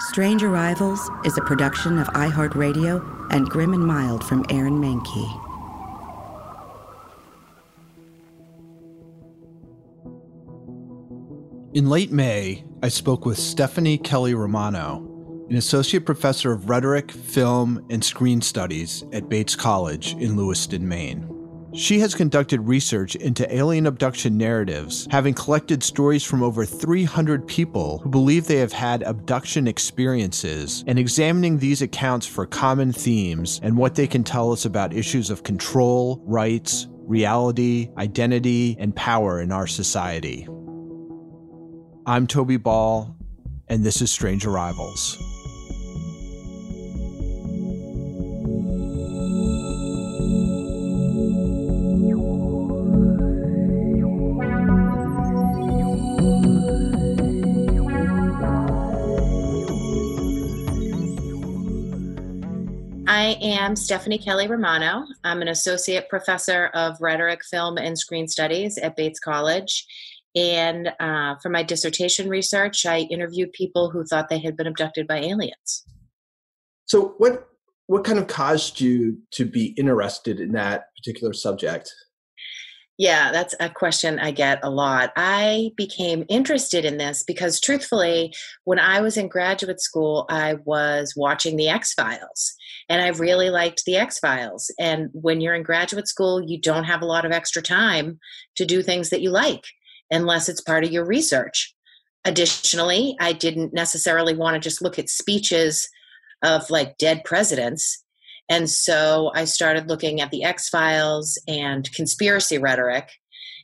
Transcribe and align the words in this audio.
Strange 0.00 0.42
Arrivals 0.42 1.10
is 1.26 1.36
a 1.36 1.42
production 1.42 1.98
of 1.98 2.06
iHeartRadio 2.08 3.26
and 3.30 3.46
Grim 3.46 3.74
and 3.74 3.84
Mild 3.84 4.24
from 4.24 4.46
Aaron 4.48 4.80
Mahnke. 4.80 5.28
In 11.74 11.90
late 11.90 12.10
May, 12.10 12.64
I 12.82 12.88
spoke 12.88 13.26
with 13.26 13.38
Stephanie 13.38 13.98
Kelley-Romano, 13.98 15.46
an 15.50 15.56
associate 15.56 16.06
professor 16.06 16.50
of 16.50 16.70
rhetoric, 16.70 17.10
film, 17.10 17.84
and 17.90 18.02
screen 18.02 18.40
studies 18.40 19.04
at 19.12 19.28
Bates 19.28 19.54
College 19.54 20.14
in 20.14 20.34
Lewiston, 20.34 20.88
Maine. 20.88 21.39
She 21.72 22.00
has 22.00 22.16
conducted 22.16 22.60
research 22.62 23.14
into 23.14 23.54
alien 23.54 23.86
abduction 23.86 24.36
narratives, 24.36 25.06
having 25.10 25.34
collected 25.34 25.84
stories 25.84 26.24
from 26.24 26.42
over 26.42 26.64
300 26.64 27.46
people 27.46 27.98
who 27.98 28.10
believe 28.10 28.46
they 28.46 28.56
have 28.56 28.72
had 28.72 29.04
abduction 29.04 29.68
experiences, 29.68 30.82
and 30.88 30.98
examining 30.98 31.58
these 31.58 31.80
accounts 31.80 32.26
for 32.26 32.44
common 32.44 32.92
themes 32.92 33.60
and 33.62 33.76
what 33.76 33.94
they 33.94 34.08
can 34.08 34.24
tell 34.24 34.50
us 34.50 34.64
about 34.64 34.92
issues 34.92 35.30
of 35.30 35.44
control, 35.44 36.20
rights, 36.26 36.88
reality, 37.06 37.90
identity, 37.98 38.76
and 38.80 38.94
power 38.96 39.40
in 39.40 39.52
our 39.52 39.68
society. 39.68 40.48
I'm 42.04 42.26
Toby 42.26 42.56
Ball, 42.56 43.14
and 43.68 43.84
this 43.84 44.02
is 44.02 44.10
Strange 44.10 44.44
Arrivals. 44.44 45.29
I 63.30 63.34
am 63.34 63.76
Stephanie 63.76 64.18
Kelley-Romano. 64.18 65.06
I'm 65.22 65.40
an 65.40 65.46
associate 65.46 66.08
professor 66.08 66.66
of 66.74 67.00
rhetoric, 67.00 67.44
film, 67.44 67.78
and 67.78 67.96
screen 67.96 68.26
studies 68.26 68.76
at 68.76 68.96
Bates 68.96 69.20
College. 69.20 69.86
And 70.34 70.92
uh, 70.98 71.36
for 71.40 71.48
my 71.48 71.62
dissertation 71.62 72.28
research, 72.28 72.84
I 72.84 73.02
interviewed 73.02 73.52
people 73.52 73.88
who 73.88 74.04
thought 74.04 74.30
they 74.30 74.40
had 74.40 74.56
been 74.56 74.66
abducted 74.66 75.06
by 75.06 75.18
aliens. 75.18 75.84
So, 76.86 77.14
what 77.18 77.46
what 77.86 78.02
kind 78.02 78.18
of 78.18 78.26
caused 78.26 78.80
you 78.80 79.18
to 79.34 79.44
be 79.44 79.74
interested 79.78 80.40
in 80.40 80.50
that 80.54 80.86
particular 80.96 81.32
subject? 81.32 81.88
Yeah, 83.00 83.32
that's 83.32 83.54
a 83.60 83.70
question 83.70 84.18
I 84.18 84.30
get 84.30 84.58
a 84.62 84.68
lot. 84.68 85.14
I 85.16 85.70
became 85.74 86.26
interested 86.28 86.84
in 86.84 86.98
this 86.98 87.22
because, 87.22 87.58
truthfully, 87.58 88.34
when 88.64 88.78
I 88.78 89.00
was 89.00 89.16
in 89.16 89.28
graduate 89.28 89.80
school, 89.80 90.26
I 90.28 90.56
was 90.66 91.14
watching 91.16 91.56
The 91.56 91.70
X 91.70 91.94
Files, 91.94 92.54
and 92.90 93.00
I 93.00 93.08
really 93.18 93.48
liked 93.48 93.84
The 93.86 93.96
X 93.96 94.18
Files. 94.18 94.70
And 94.78 95.08
when 95.14 95.40
you're 95.40 95.54
in 95.54 95.62
graduate 95.62 96.08
school, 96.08 96.44
you 96.46 96.60
don't 96.60 96.84
have 96.84 97.00
a 97.00 97.06
lot 97.06 97.24
of 97.24 97.32
extra 97.32 97.62
time 97.62 98.20
to 98.56 98.66
do 98.66 98.82
things 98.82 99.08
that 99.08 99.22
you 99.22 99.30
like 99.30 99.64
unless 100.10 100.50
it's 100.50 100.60
part 100.60 100.84
of 100.84 100.92
your 100.92 101.06
research. 101.06 101.74
Additionally, 102.26 103.16
I 103.18 103.32
didn't 103.32 103.72
necessarily 103.72 104.36
want 104.36 104.56
to 104.56 104.60
just 104.60 104.82
look 104.82 104.98
at 104.98 105.08
speeches 105.08 105.88
of 106.42 106.68
like 106.68 106.98
dead 106.98 107.24
presidents. 107.24 108.04
And 108.50 108.68
so 108.68 109.30
I 109.34 109.44
started 109.44 109.88
looking 109.88 110.20
at 110.20 110.32
the 110.32 110.44
X 110.44 110.68
Files 110.68 111.40
and 111.48 111.90
conspiracy 111.92 112.58
rhetoric. 112.58 113.08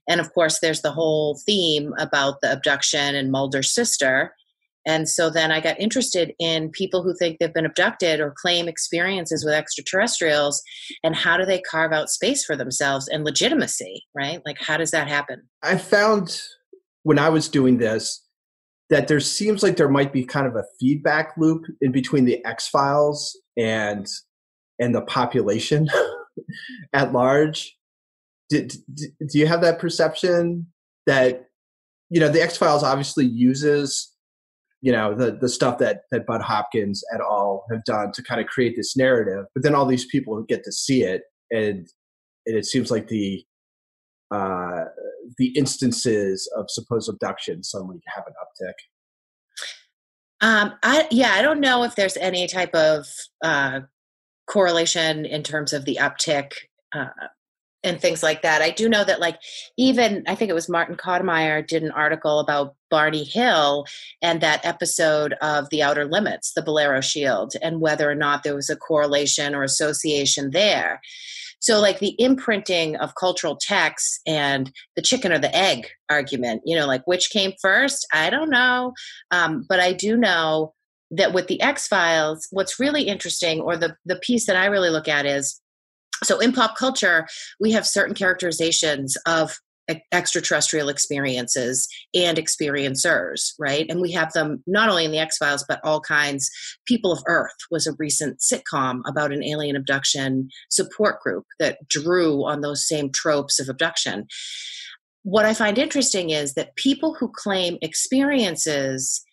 And 0.08 0.20
of 0.20 0.32
course, 0.32 0.60
there's 0.60 0.82
the 0.82 0.92
whole 0.92 1.40
theme 1.44 1.92
about 1.98 2.40
the 2.40 2.52
abduction 2.52 3.16
and 3.16 3.32
Mulder's 3.32 3.74
sister. 3.74 4.32
And 4.86 5.08
so 5.08 5.28
then 5.28 5.50
I 5.50 5.58
got 5.60 5.80
interested 5.80 6.32
in 6.38 6.70
people 6.70 7.02
who 7.02 7.12
think 7.16 7.38
they've 7.38 7.52
been 7.52 7.66
abducted 7.66 8.20
or 8.20 8.32
claim 8.40 8.68
experiences 8.68 9.44
with 9.44 9.52
extraterrestrials 9.52 10.62
and 11.02 11.16
how 11.16 11.36
do 11.36 11.44
they 11.44 11.60
carve 11.60 11.92
out 11.92 12.08
space 12.08 12.44
for 12.44 12.54
themselves 12.54 13.08
and 13.08 13.24
legitimacy, 13.24 14.04
right? 14.14 14.40
Like, 14.46 14.58
how 14.60 14.76
does 14.76 14.92
that 14.92 15.08
happen? 15.08 15.42
I 15.64 15.76
found 15.76 16.40
when 17.02 17.18
I 17.18 17.28
was 17.30 17.48
doing 17.48 17.78
this 17.78 18.22
that 18.88 19.08
there 19.08 19.18
seems 19.18 19.64
like 19.64 19.76
there 19.76 19.88
might 19.88 20.12
be 20.12 20.24
kind 20.24 20.46
of 20.46 20.54
a 20.54 20.64
feedback 20.78 21.32
loop 21.36 21.64
in 21.80 21.90
between 21.90 22.24
the 22.24 22.44
X 22.44 22.68
Files 22.68 23.36
and 23.56 24.06
and 24.78 24.94
the 24.94 25.02
population 25.02 25.88
at 26.92 27.12
large. 27.12 27.76
Do, 28.48 28.66
do, 28.66 29.06
do 29.28 29.38
you 29.38 29.46
have 29.46 29.60
that 29.62 29.78
perception 29.78 30.66
that 31.06 31.46
you 32.10 32.20
know 32.20 32.28
the 32.28 32.42
X 32.42 32.56
Files 32.56 32.82
obviously 32.82 33.26
uses 33.26 34.12
you 34.82 34.92
know 34.92 35.14
the 35.14 35.32
the 35.32 35.48
stuff 35.48 35.78
that 35.78 36.02
that 36.10 36.26
Bud 36.26 36.42
Hopkins 36.42 37.02
et 37.12 37.20
al. 37.20 37.64
have 37.70 37.84
done 37.84 38.12
to 38.12 38.22
kind 38.22 38.40
of 38.40 38.46
create 38.46 38.76
this 38.76 38.96
narrative, 38.96 39.46
but 39.54 39.64
then 39.64 39.74
all 39.74 39.86
these 39.86 40.06
people 40.06 40.40
get 40.42 40.62
to 40.64 40.72
see 40.72 41.02
it, 41.02 41.22
and 41.50 41.88
and 42.46 42.56
it 42.56 42.66
seems 42.66 42.90
like 42.90 43.08
the 43.08 43.44
uh, 44.30 44.84
the 45.38 45.48
instances 45.56 46.50
of 46.56 46.66
supposed 46.68 47.08
abduction 47.08 47.62
suddenly 47.62 48.00
have 48.14 48.24
an 48.26 48.34
uptick. 48.42 48.74
Um, 50.40 50.74
I 50.82 51.08
yeah, 51.10 51.32
I 51.32 51.42
don't 51.42 51.60
know 51.60 51.82
if 51.82 51.96
there's 51.96 52.16
any 52.18 52.46
type 52.46 52.74
of 52.74 53.06
uh, 53.42 53.80
correlation 54.46 55.24
in 55.24 55.42
terms 55.42 55.72
of 55.72 55.84
the 55.84 55.98
uptick 56.00 56.52
uh, 56.94 57.08
and 57.82 58.00
things 58.00 58.22
like 58.22 58.42
that. 58.42 58.62
I 58.62 58.70
do 58.70 58.88
know 58.88 59.04
that, 59.04 59.20
like, 59.20 59.38
even 59.76 60.24
I 60.26 60.34
think 60.34 60.50
it 60.50 60.54
was 60.54 60.68
Martin 60.68 60.96
Kottmeyer 60.96 61.66
did 61.66 61.82
an 61.82 61.92
article 61.92 62.40
about 62.40 62.74
Barney 62.90 63.24
Hill 63.24 63.86
and 64.20 64.40
that 64.40 64.64
episode 64.64 65.34
of 65.40 65.68
The 65.70 65.82
Outer 65.82 66.04
Limits, 66.06 66.52
the 66.54 66.62
Bellero 66.62 67.02
Shield, 67.02 67.54
and 67.62 67.80
whether 67.80 68.10
or 68.10 68.14
not 68.14 68.42
there 68.42 68.56
was 68.56 68.70
a 68.70 68.76
correlation 68.76 69.54
or 69.54 69.62
association 69.62 70.50
there. 70.52 71.00
So, 71.58 71.80
like 71.80 72.00
the 72.00 72.14
imprinting 72.18 72.96
of 72.96 73.14
cultural 73.14 73.56
texts 73.60 74.20
and 74.26 74.70
the 74.94 75.02
chicken 75.02 75.32
or 75.32 75.38
the 75.38 75.54
egg 75.56 75.88
argument, 76.10 76.62
you 76.64 76.76
know, 76.76 76.86
like 76.86 77.06
which 77.06 77.30
came 77.30 77.52
first, 77.60 78.06
I 78.12 78.30
don't 78.30 78.50
know. 78.50 78.92
Um, 79.30 79.64
but 79.68 79.80
I 79.80 79.92
do 79.92 80.16
know 80.16 80.74
that 81.10 81.32
with 81.32 81.46
the 81.46 81.60
X 81.60 81.86
Files, 81.86 82.46
what's 82.50 82.80
really 82.80 83.02
interesting, 83.02 83.60
or 83.60 83.76
the, 83.76 83.96
the 84.04 84.16
piece 84.16 84.46
that 84.46 84.56
I 84.56 84.66
really 84.66 84.90
look 84.90 85.08
at 85.08 85.26
is 85.26 85.60
so 86.24 86.38
in 86.38 86.52
pop 86.52 86.76
culture, 86.76 87.26
we 87.60 87.72
have 87.72 87.86
certain 87.86 88.14
characterizations 88.14 89.16
of 89.26 89.58
extraterrestrial 90.12 90.88
experiences 90.88 91.88
and 92.14 92.38
experiencers, 92.38 93.52
right? 93.58 93.86
And 93.88 94.00
we 94.00 94.12
have 94.12 94.32
them 94.32 94.62
not 94.66 94.88
only 94.88 95.04
in 95.04 95.12
the 95.12 95.18
X 95.18 95.36
Files, 95.36 95.64
but 95.68 95.80
all 95.84 96.00
kinds. 96.00 96.50
People 96.86 97.12
of 97.12 97.22
Earth 97.26 97.54
was 97.70 97.86
a 97.86 97.94
recent 97.98 98.40
sitcom 98.40 99.00
about 99.06 99.32
an 99.32 99.44
alien 99.44 99.76
abduction 99.76 100.48
support 100.70 101.20
group 101.20 101.44
that 101.60 101.86
drew 101.88 102.44
on 102.44 102.60
those 102.60 102.86
same 102.86 103.10
tropes 103.12 103.60
of 103.60 103.68
abduction. 103.68 104.26
What 105.22 105.44
I 105.44 105.54
find 105.54 105.78
interesting 105.78 106.30
is 106.30 106.54
that 106.54 106.76
people 106.76 107.14
who 107.14 107.30
claim 107.34 107.78
experiences 107.82 109.24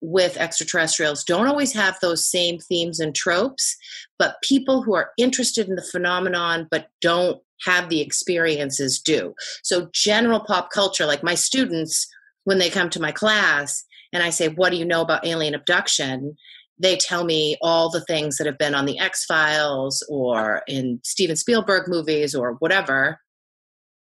with 0.00 0.36
extraterrestrials 0.36 1.24
don't 1.24 1.46
always 1.46 1.72
have 1.72 1.98
those 2.00 2.26
same 2.26 2.58
themes 2.58 3.00
and 3.00 3.14
tropes, 3.14 3.76
but 4.18 4.40
people 4.42 4.82
who 4.82 4.94
are 4.94 5.10
interested 5.18 5.68
in 5.68 5.76
the 5.76 5.88
phenomenon 5.90 6.66
but 6.70 6.88
don't 7.00 7.40
have 7.64 7.88
the 7.88 8.00
experiences 8.00 8.98
do. 8.98 9.34
So, 9.62 9.88
general 9.92 10.40
pop 10.40 10.70
culture, 10.70 11.06
like 11.06 11.22
my 11.22 11.34
students, 11.34 12.06
when 12.44 12.58
they 12.58 12.70
come 12.70 12.88
to 12.90 13.00
my 13.00 13.12
class 13.12 13.84
and 14.12 14.22
I 14.22 14.30
say, 14.30 14.48
What 14.48 14.70
do 14.70 14.76
you 14.76 14.84
know 14.84 15.02
about 15.02 15.26
alien 15.26 15.54
abduction? 15.54 16.36
They 16.78 16.96
tell 16.96 17.24
me 17.24 17.58
all 17.60 17.90
the 17.90 18.04
things 18.04 18.38
that 18.38 18.46
have 18.46 18.56
been 18.56 18.74
on 18.74 18.86
the 18.86 18.98
X 18.98 19.26
Files 19.26 20.04
or 20.08 20.62
in 20.66 21.00
Steven 21.04 21.36
Spielberg 21.36 21.88
movies 21.88 22.34
or 22.34 22.54
whatever. 22.54 23.20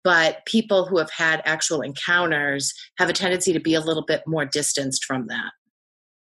But 0.04 0.46
people 0.46 0.86
who 0.86 1.00
have 1.00 1.10
had 1.10 1.42
actual 1.46 1.82
encounters 1.82 2.74
have 3.00 3.10
a 3.10 3.14
tendency 3.14 3.52
to 3.54 3.60
be 3.60 3.74
a 3.74 3.82
little 3.82 4.06
bit 4.06 4.22
more 4.26 4.46
distanced 4.46 5.04
from 5.04 5.28
that 5.28 5.52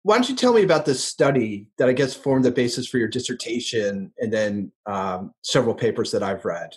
why 0.07 0.15
don't 0.15 0.30
you 0.30 0.36
tell 0.38 0.54
me 0.54 0.63
about 0.63 0.86
this 0.86 1.04
study 1.04 1.68
that 1.77 1.89
I 1.89 1.92
guess 1.92 2.15
formed 2.15 2.45
the 2.45 2.51
basis 2.51 2.88
for 2.88 2.98
your 2.98 3.09
dissertation 3.09 4.13
and 4.19 4.31
then 4.31 4.71
um, 4.86 5.33
several 5.44 5.75
papers 5.75 6.12
that 6.12 6.24
I've 6.24 6.45
read? 6.45 6.69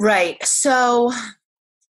Right. 0.00 0.40
So 0.44 1.10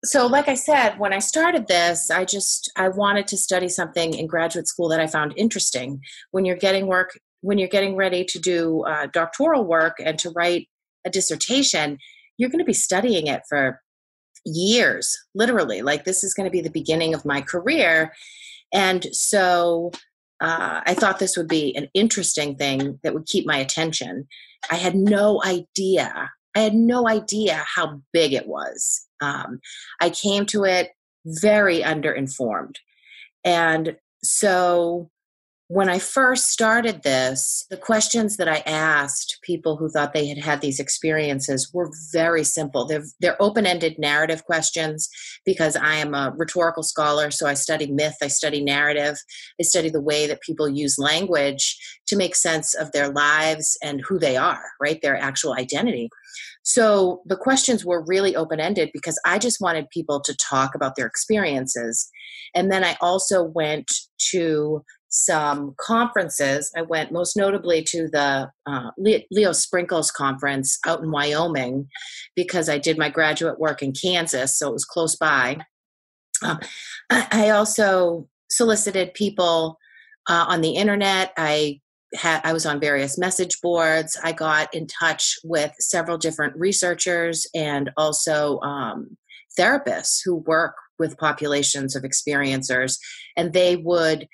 so 0.05 0.27
like 0.27 0.49
i 0.49 0.55
said 0.55 0.99
when 0.99 1.15
i 1.15 1.19
started 1.19 1.67
this 1.67 2.11
i 2.11 2.27
just 2.27 2.71
i 2.77 2.91
wanted 2.91 3.27
to 3.27 3.39
study 3.39 3.71
something 3.71 4.13
in 4.13 4.27
graduate 4.27 4.69
school 4.69 4.87
that 4.87 5.01
i 5.01 5.07
found 5.07 5.33
interesting 5.35 5.99
when 6.31 6.45
you're 6.45 6.57
getting 6.57 6.87
work 6.87 7.19
when 7.41 7.57
you're 7.57 7.67
getting 7.67 7.97
ready 7.97 8.23
to 8.23 8.39
do 8.39 8.83
uh, 8.83 9.07
doctoral 9.07 9.65
work 9.65 9.97
and 10.05 10.19
to 10.19 10.29
write 10.37 10.69
a 11.07 11.11
dissertation 11.11 11.97
you're 12.37 12.51
going 12.51 12.59
to 12.59 12.67
be 12.67 12.75
studying 12.75 13.29
it 13.29 13.41
for 13.49 13.81
years 14.45 15.17
literally 15.35 15.81
like 15.81 16.05
this 16.05 16.23
is 16.23 16.35
going 16.35 16.45
to 16.45 16.53
be 16.53 16.61
the 16.61 16.69
beginning 16.69 17.15
of 17.15 17.25
my 17.25 17.41
career 17.41 18.13
and 18.73 19.07
so 19.13 19.91
uh, 20.41 20.81
i 20.87 20.95
thought 20.95 21.19
this 21.19 21.37
would 21.37 21.49
be 21.49 21.75
an 21.77 21.89
interesting 21.95 22.57
thing 22.57 22.99
that 23.03 23.15
would 23.15 23.27
keep 23.27 23.47
my 23.47 23.57
attention 23.57 24.27
i 24.71 24.77
had 24.77 24.95
no 24.95 25.43
idea 25.45 26.31
i 26.57 26.61
had 26.61 26.75
no 26.75 27.09
idea 27.09 27.63
how 27.67 28.01
big 28.13 28.33
it 28.33 28.47
was 28.47 29.07
um, 29.25 29.61
I 30.01 30.11
came 30.11 30.47
to 30.47 30.65
it 30.65 30.91
very 31.25 31.81
underinformed. 31.81 32.77
And 33.45 33.97
so 34.23 35.11
when 35.69 35.89
I 35.89 35.99
first 35.99 36.49
started 36.49 37.03
this, 37.03 37.67
the 37.71 37.79
questions 37.79 38.37
that 38.37 38.49
I 38.49 38.63
asked 38.67 39.39
people 39.43 39.77
who 39.77 39.89
thought 39.89 40.13
they 40.13 40.27
had 40.27 40.37
had 40.37 40.61
these 40.61 40.79
experiences 40.79 41.71
were 41.73 41.91
very 42.13 42.45
simple. 42.45 42.87
They're, 42.87 43.05
they're 43.21 43.41
open 43.41 43.65
ended 43.65 43.99
narrative 43.99 44.45
questions 44.45 45.09
because 45.47 45.75
I 45.75 45.95
am 45.95 46.15
a 46.15 46.35
rhetorical 46.37 46.83
scholar. 46.83 47.31
So 47.31 47.47
I 47.47 47.55
study 47.55 47.91
myth, 47.91 48.17
I 48.23 48.29
study 48.29 48.63
narrative, 48.63 49.17
I 49.59 49.63
study 49.63 49.89
the 49.89 50.03
way 50.03 50.27
that 50.27 50.43
people 50.43 50.69
use 50.69 50.99
language 50.99 51.79
to 52.09 52.17
make 52.17 52.37
sense 52.37 52.75
of 52.75 52.93
their 52.93 53.09
lives 53.09 53.79
and 53.83 54.03
who 54.07 54.19
they 54.19 54.37
are, 54.37 54.63
right? 54.83 55.01
Their 55.01 55.17
actual 55.17 55.55
identity. 55.55 56.11
So 56.63 57.23
the 57.27 57.37
questions 57.37 57.85
were 57.85 58.05
really 58.07 58.37
open 58.37 58.61
ended 58.61 58.91
because 58.93 59.19
I 59.25 59.39
just 59.39 59.61
wanted 59.61 59.89
people 59.91 60.21
to 60.23 60.37
talk 60.37 60.75
about 60.75 60.97
their 60.97 61.07
experiences. 61.07 62.09
And 62.55 62.71
then 62.71 62.85
I 62.85 62.97
also 63.01 63.43
went 63.43 63.91
to 64.31 64.83
some 65.15 65.77
conferences. 65.79 66.73
I 66.77 66.83
went 66.83 67.13
most 67.13 67.37
notably 67.37 67.85
to 67.85 68.09
the 68.09 68.51
uh, 68.67 68.91
Leo 68.99 69.53
Sprinkle's 69.53 70.11
conference 70.11 70.77
out 70.85 71.03
in 71.05 71.13
Wyoming 71.13 71.89
because 72.35 72.69
I 72.69 72.79
did 72.79 72.99
my 72.99 73.11
graduate 73.11 73.61
work 73.61 73.81
in 73.81 73.93
Kansas, 73.93 74.59
so 74.59 74.69
it 74.69 74.73
was 74.73 74.85
close 74.85 75.15
by. 75.15 75.59
Um, 76.43 76.59
I 77.11 77.51
also 77.51 78.29
solicited 78.51 79.15
people 79.15 79.79
uh, 80.29 80.47
on 80.49 80.63
the 80.63 80.73
internet. 80.73 81.33
I 81.37 81.81
had 82.17 82.41
I 82.43 82.53
was 82.53 82.67
on 82.67 82.81
various 82.81 83.17
message 83.17 83.61
boards. 83.61 84.19
I 84.25 84.33
got 84.33 84.75
in 84.75 84.89
touch 84.89 85.37
with 85.45 85.73
several 85.79 86.19
different 86.19 86.57
researchers 86.57 87.47
and 87.55 87.93
also 87.97 88.59
um, 88.61 89.17
therapists 89.59 90.19
who 90.25 90.37
work 90.37 90.75
with 90.99 91.19
populations 91.19 91.95
of 91.95 92.03
experiencers, 92.03 92.99
and 93.37 93.53
they 93.53 93.77
would 93.77 94.27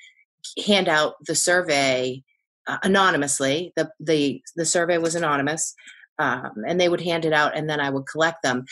hand 0.66 0.88
out 0.88 1.14
the 1.26 1.34
survey 1.34 2.22
uh, 2.66 2.78
anonymously. 2.82 3.72
The, 3.76 3.90
the, 3.98 4.42
the 4.56 4.64
survey 4.64 4.98
was 4.98 5.14
anonymous, 5.14 5.74
um, 6.18 6.52
and 6.66 6.80
they 6.80 6.88
would 6.88 7.00
hand 7.00 7.24
it 7.24 7.32
out, 7.32 7.56
and 7.56 7.68
then 7.68 7.80
I 7.80 7.90
would 7.90 8.06
collect 8.06 8.42
them. 8.42 8.64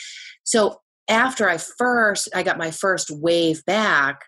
So 0.43 0.81
after 1.09 1.49
I 1.49 1.57
first, 1.57 2.29
I 2.35 2.43
got 2.43 2.57
my 2.57 2.71
first 2.71 3.09
wave 3.09 3.65
back, 3.65 4.21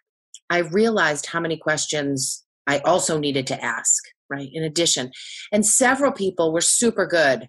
I 0.50 0.60
realized 0.60 1.28
how 1.28 1.40
many 1.40 1.58
questions 1.58 2.44
I 2.68 2.80
also 2.80 3.18
needed 3.18 3.48
to 3.48 3.64
ask, 3.64 4.04
right? 4.30 4.50
In 4.52 4.64
addition, 4.64 5.12
and 5.52 5.66
several 5.66 6.12
people 6.12 6.52
were 6.52 6.62
super 6.62 7.06
good. 7.06 7.48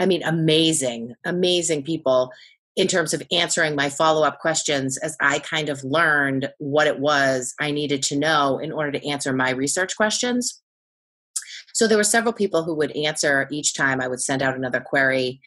I 0.00 0.06
mean, 0.06 0.22
amazing, 0.22 1.14
amazing 1.26 1.82
people 1.82 2.30
in 2.78 2.86
terms 2.86 3.12
of 3.12 3.20
answering 3.32 3.74
my 3.74 3.90
follow 3.90 4.24
up 4.24 4.38
questions 4.38 4.96
as 4.98 5.16
I 5.20 5.40
kind 5.40 5.68
of 5.68 5.82
learned 5.82 6.48
what 6.58 6.86
it 6.86 7.00
was 7.00 7.52
I 7.60 7.72
needed 7.72 8.04
to 8.04 8.16
know 8.16 8.58
in 8.58 8.70
order 8.70 8.92
to 8.92 9.06
answer 9.06 9.32
my 9.32 9.50
research 9.50 9.96
questions. 9.96 10.62
So 11.74 11.88
there 11.88 11.98
were 11.98 12.04
several 12.04 12.32
people 12.32 12.62
who 12.62 12.76
would 12.76 12.96
answer 12.96 13.48
each 13.50 13.74
time 13.74 14.00
I 14.00 14.06
would 14.06 14.22
send 14.22 14.42
out 14.42 14.56
another 14.56 14.78
query. 14.78 15.40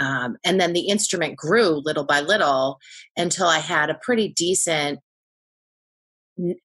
Um, 0.00 0.36
and 0.44 0.60
then 0.60 0.72
the 0.72 0.88
instrument 0.88 1.36
grew 1.36 1.80
little 1.84 2.04
by 2.04 2.20
little 2.20 2.80
until 3.16 3.46
I 3.46 3.60
had 3.60 3.88
a 3.88 3.98
pretty 4.02 4.30
decent 4.30 4.98
n- 6.36 6.56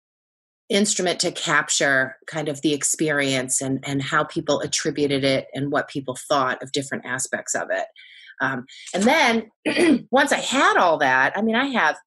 instrument 0.70 1.20
to 1.20 1.32
capture 1.32 2.16
kind 2.26 2.50
of 2.50 2.64
the 2.64 2.74
experience 2.74 3.62
and, 3.62 3.84
and 3.86 4.02
how 4.02 4.24
people 4.24 4.60
attributed 4.62 5.24
it 5.24 5.46
and 5.54 5.72
what 5.72 5.88
people 5.88 6.18
thought 6.28 6.64
of 6.64 6.72
different 6.72 7.06
aspects 7.06 7.54
of 7.54 7.68
it. 7.70 7.86
Um, 8.42 8.66
and 8.94 9.04
then 9.04 10.08
once 10.12 10.32
I 10.32 10.40
had 10.40 10.78
all 10.78 10.98
that, 11.00 11.34
I 11.36 11.42
mean, 11.42 11.56
I 11.56 11.68
have 11.68 11.98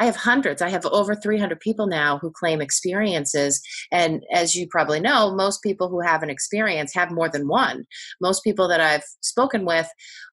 I 0.00 0.06
have 0.06 0.16
hundreds. 0.16 0.62
I 0.62 0.70
have 0.70 0.86
over 0.86 1.14
300 1.14 1.60
people 1.60 1.86
now 1.86 2.18
who 2.18 2.32
claim 2.32 2.62
experiences. 2.62 3.60
And 3.92 4.24
as 4.32 4.54
you 4.54 4.66
probably 4.66 4.98
know, 4.98 5.34
most 5.34 5.62
people 5.62 5.90
who 5.90 6.00
have 6.00 6.22
an 6.22 6.30
experience 6.30 6.94
have 6.94 7.10
more 7.10 7.28
than 7.28 7.46
one. 7.46 7.84
Most 8.18 8.42
people 8.42 8.66
that 8.68 8.80
I've 8.80 9.04
spoken 9.20 9.66
with 9.66 9.88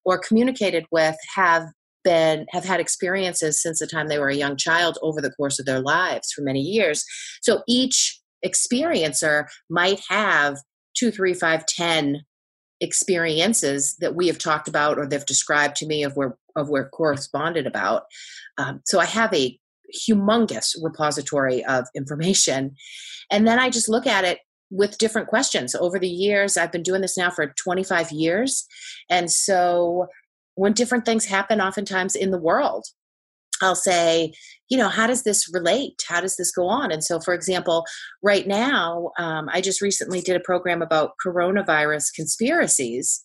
or 0.06 0.20
communicated 0.20 0.86
with 0.90 1.18
have 1.36 1.66
been 2.06 2.46
have 2.52 2.64
had 2.64 2.80
experiences 2.80 3.62
since 3.62 3.80
the 3.80 3.88
time 3.88 4.08
they 4.08 4.20
were 4.20 4.30
a 4.30 4.36
young 4.36 4.56
child 4.56 4.98
over 5.02 5.20
the 5.20 5.32
course 5.32 5.60
of 5.60 5.66
their 5.66 5.82
lives 5.82 6.32
for 6.32 6.42
many 6.42 6.62
years. 6.62 7.04
So 7.42 7.64
each 7.68 8.22
experiencer 8.46 9.48
might 9.70 10.00
have 10.08 10.56
two, 10.98 11.12
three, 11.12 11.34
five, 11.34 11.66
ten 11.66 12.22
experiences 12.82 13.96
that 14.00 14.16
we 14.16 14.28
have 14.28 14.38
talked 14.38 14.68
about 14.68 14.98
or 14.98 15.08
they've 15.08 15.26
described 15.26 15.76
to 15.78 15.88
me 15.88 16.04
of 16.04 16.16
where 16.16 16.38
of 16.56 16.70
where 16.70 16.90
corresponded 16.90 17.68
about. 17.68 18.04
Um, 18.58 18.82
so 18.86 19.00
I 19.00 19.06
have 19.06 19.34
a 19.34 19.60
humongous 20.08 20.76
repository 20.82 21.64
of 21.66 21.88
information, 21.96 22.76
and 23.32 23.48
then 23.48 23.60
I 23.60 23.70
just 23.70 23.90
look 23.90 24.08
at 24.08 24.26
it 24.26 24.40
with 24.70 24.98
different 24.98 25.28
questions 25.28 25.76
over 25.76 25.98
the 25.98 26.10
years. 26.10 26.58
I've 26.58 26.72
been 26.72 26.84
doing 26.84 27.02
this 27.02 27.18
now 27.18 27.30
for 27.30 27.48
25 27.48 28.12
years, 28.12 28.66
and 29.10 29.32
so 29.32 30.08
when 30.56 30.74
different 30.74 31.06
things 31.06 31.26
happen, 31.26 31.62
oftentimes 31.62 32.16
in 32.16 32.32
the 32.32 32.40
world, 32.40 32.88
I'll 33.62 33.76
say, 33.76 34.34
you 34.70 34.78
know, 34.78 34.90
how 34.90 35.08
does 35.08 35.24
this 35.24 35.50
relate? 35.54 36.02
How 36.08 36.22
does 36.22 36.36
this 36.36 36.52
go 36.52 36.68
on? 36.68 36.92
And 36.92 37.04
so, 37.04 37.20
for 37.20 37.34
example, 37.34 37.86
right 38.22 38.48
now, 38.48 39.12
um, 39.18 39.50
I 39.52 39.62
just 39.62 39.82
recently 39.82 40.22
did 40.22 40.36
a 40.36 40.42
program 40.42 40.82
about 40.82 41.14
coronavirus 41.26 42.14
conspiracies. 42.16 43.24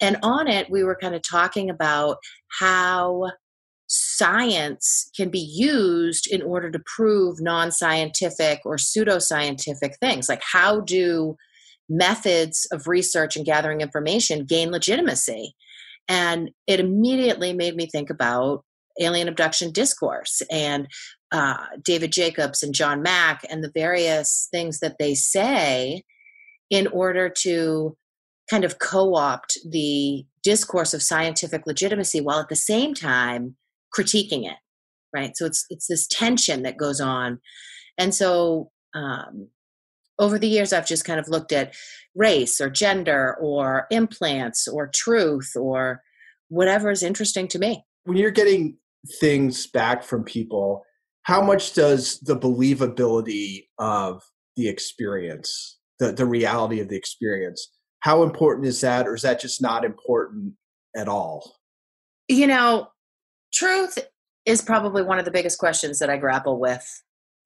And 0.00 0.16
on 0.22 0.48
it, 0.48 0.70
we 0.70 0.84
were 0.84 0.96
kind 1.00 1.14
of 1.14 1.22
talking 1.22 1.68
about 1.68 2.18
how 2.60 3.30
science 3.86 5.10
can 5.16 5.30
be 5.30 5.40
used 5.40 6.26
in 6.26 6.42
order 6.42 6.70
to 6.70 6.82
prove 6.86 7.40
non 7.40 7.70
scientific 7.70 8.60
or 8.64 8.76
pseudoscientific 8.76 9.96
things. 10.00 10.28
Like, 10.28 10.42
how 10.42 10.80
do 10.80 11.36
methods 11.88 12.66
of 12.72 12.86
research 12.86 13.36
and 13.36 13.44
gathering 13.44 13.80
information 13.80 14.46
gain 14.46 14.70
legitimacy? 14.70 15.54
And 16.08 16.50
it 16.66 16.80
immediately 16.80 17.52
made 17.52 17.76
me 17.76 17.86
think 17.86 18.10
about 18.10 18.64
alien 19.00 19.28
abduction 19.28 19.70
discourse 19.70 20.42
and 20.50 20.88
uh, 21.32 21.66
David 21.82 22.12
Jacobs 22.12 22.62
and 22.62 22.74
John 22.74 23.02
Mack 23.02 23.44
and 23.50 23.62
the 23.62 23.72
various 23.74 24.48
things 24.52 24.80
that 24.80 24.96
they 24.98 25.14
say 25.14 26.02
in 26.70 26.86
order 26.88 27.28
to 27.28 27.96
kind 28.48 28.64
of 28.64 28.78
co 28.78 29.14
opt 29.14 29.58
the 29.68 30.24
discourse 30.42 30.94
of 30.94 31.02
scientific 31.02 31.66
legitimacy 31.66 32.20
while 32.20 32.40
at 32.40 32.48
the 32.48 32.56
same 32.56 32.94
time 32.94 33.56
critiquing 33.96 34.44
it 34.44 34.58
right? 35.14 35.36
So 35.36 35.46
it's 35.46 35.64
it's 35.70 35.86
this 35.86 36.06
tension 36.06 36.64
that 36.64 36.76
goes 36.76 37.00
on. 37.00 37.38
And 37.96 38.14
so 38.14 38.70
um, 38.94 39.48
over 40.18 40.38
the 40.38 40.48
years 40.48 40.72
i've 40.72 40.86
just 40.86 41.04
kind 41.04 41.18
of 41.18 41.28
looked 41.28 41.50
at 41.50 41.74
race 42.14 42.60
or 42.60 42.70
gender 42.70 43.36
or 43.40 43.88
implants 43.90 44.68
or 44.68 44.86
truth 44.86 45.50
or 45.56 46.02
whatever 46.48 46.90
is 46.90 47.02
interesting 47.02 47.48
to 47.48 47.58
me. 47.58 47.84
When 48.04 48.16
you're 48.16 48.30
getting 48.30 48.76
things 49.20 49.66
back 49.66 50.02
from 50.02 50.24
people, 50.24 50.82
how 51.22 51.42
much 51.42 51.72
does 51.72 52.20
the 52.20 52.36
believability 52.36 53.66
of 53.78 54.22
the 54.56 54.68
experience, 54.68 55.78
the, 55.98 56.12
the 56.12 56.26
reality 56.26 56.80
of 56.80 56.88
the 56.88 56.96
experience, 56.96 57.70
how 58.00 58.22
important 58.22 58.66
is 58.66 58.80
that, 58.82 59.06
or 59.06 59.14
is 59.14 59.22
that 59.22 59.40
just 59.40 59.62
not 59.62 59.84
important 59.84 60.52
at 60.96 61.08
all? 61.08 61.56
You 62.28 62.46
know, 62.46 62.88
truth 63.52 63.98
is 64.44 64.60
probably 64.60 65.02
one 65.02 65.18
of 65.18 65.24
the 65.24 65.30
biggest 65.30 65.58
questions 65.58 65.98
that 65.98 66.10
I 66.10 66.18
grapple 66.18 66.60
with 66.60 66.86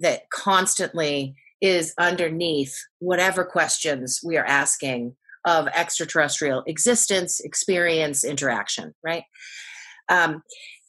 that 0.00 0.28
constantly 0.30 1.36
is 1.60 1.94
underneath 1.98 2.74
whatever 2.98 3.44
questions 3.44 4.20
we 4.24 4.36
are 4.36 4.44
asking 4.44 5.14
of 5.46 5.68
extraterrestrial 5.68 6.62
existence, 6.66 7.40
experience, 7.40 8.24
interaction, 8.24 8.94
right? 9.04 9.24
Um, 10.08 10.42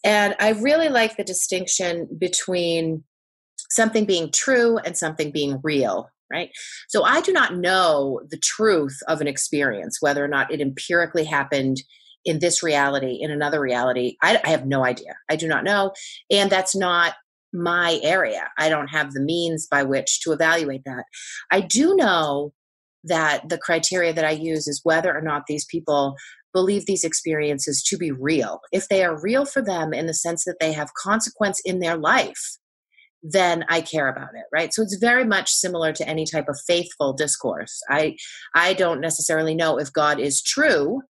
and 0.03 0.35
I 0.39 0.51
really 0.51 0.89
like 0.89 1.17
the 1.17 1.23
distinction 1.23 2.07
between 2.17 3.03
something 3.69 4.05
being 4.05 4.31
true 4.31 4.77
and 4.77 4.97
something 4.97 5.31
being 5.31 5.59
real, 5.63 6.09
right? 6.31 6.49
So 6.87 7.03
I 7.03 7.21
do 7.21 7.33
not 7.33 7.55
know 7.55 8.21
the 8.29 8.37
truth 8.37 8.97
of 9.07 9.21
an 9.21 9.27
experience, 9.27 9.97
whether 10.01 10.23
or 10.23 10.27
not 10.27 10.51
it 10.51 10.61
empirically 10.61 11.25
happened 11.25 11.77
in 12.25 12.39
this 12.39 12.63
reality, 12.63 13.19
in 13.21 13.31
another 13.31 13.61
reality. 13.61 14.15
I, 14.21 14.41
I 14.43 14.49
have 14.49 14.65
no 14.65 14.85
idea. 14.85 15.15
I 15.29 15.35
do 15.35 15.47
not 15.47 15.63
know. 15.63 15.93
And 16.31 16.49
that's 16.49 16.75
not 16.75 17.15
my 17.53 17.99
area. 18.03 18.49
I 18.57 18.69
don't 18.69 18.89
have 18.89 19.11
the 19.11 19.21
means 19.21 19.67
by 19.69 19.83
which 19.83 20.21
to 20.21 20.31
evaluate 20.31 20.83
that. 20.85 21.05
I 21.51 21.61
do 21.61 21.95
know 21.95 22.53
that 23.05 23.47
the 23.47 23.57
criteria 23.57 24.13
that 24.13 24.25
I 24.25 24.31
use 24.31 24.67
is 24.67 24.81
whether 24.83 25.15
or 25.15 25.21
not 25.21 25.43
these 25.47 25.65
people 25.65 26.15
believe 26.53 26.85
these 26.85 27.03
experiences 27.03 27.83
to 27.83 27.97
be 27.97 28.11
real. 28.11 28.61
If 28.71 28.87
they 28.87 29.03
are 29.03 29.21
real 29.21 29.45
for 29.45 29.61
them 29.61 29.93
in 29.93 30.07
the 30.07 30.13
sense 30.13 30.45
that 30.45 30.57
they 30.59 30.73
have 30.73 30.93
consequence 30.93 31.59
in 31.63 31.79
their 31.79 31.97
life, 31.97 32.57
then 33.21 33.65
I 33.69 33.81
care 33.81 34.07
about 34.07 34.29
it, 34.33 34.45
right? 34.51 34.73
So 34.73 34.81
it's 34.81 34.95
very 34.95 35.25
much 35.25 35.51
similar 35.51 35.91
to 35.93 36.07
any 36.07 36.25
type 36.25 36.47
of 36.47 36.59
faithful 36.65 37.13
discourse. 37.13 37.81
I 37.89 38.15
I 38.55 38.73
don't 38.73 39.01
necessarily 39.01 39.55
know 39.55 39.77
if 39.77 39.91
God 39.91 40.19
is 40.19 40.41
true, 40.41 41.01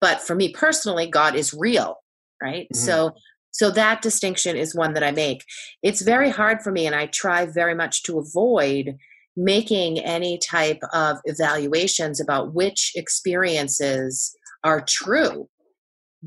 but 0.00 0.20
for 0.20 0.34
me 0.34 0.52
personally, 0.52 1.08
God 1.08 1.34
is 1.34 1.52
real, 1.52 1.96
right? 2.42 2.68
Mm-hmm. 2.72 2.84
So 2.84 3.12
so 3.50 3.70
that 3.72 4.02
distinction 4.02 4.56
is 4.56 4.74
one 4.74 4.92
that 4.94 5.02
I 5.02 5.10
make. 5.10 5.42
It's 5.82 6.02
very 6.02 6.30
hard 6.30 6.62
for 6.62 6.70
me 6.70 6.86
and 6.86 6.94
I 6.94 7.06
try 7.06 7.46
very 7.46 7.74
much 7.74 8.04
to 8.04 8.18
avoid 8.18 8.96
making 9.36 10.00
any 10.00 10.38
type 10.38 10.80
of 10.92 11.18
evaluations 11.24 12.20
about 12.20 12.54
which 12.54 12.92
experiences 12.94 14.34
are 14.64 14.84
true 14.86 15.48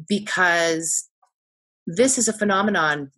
because 0.07 1.07
this 1.87 2.17
is 2.17 2.27
a 2.27 2.33
phenomenon 2.33 3.11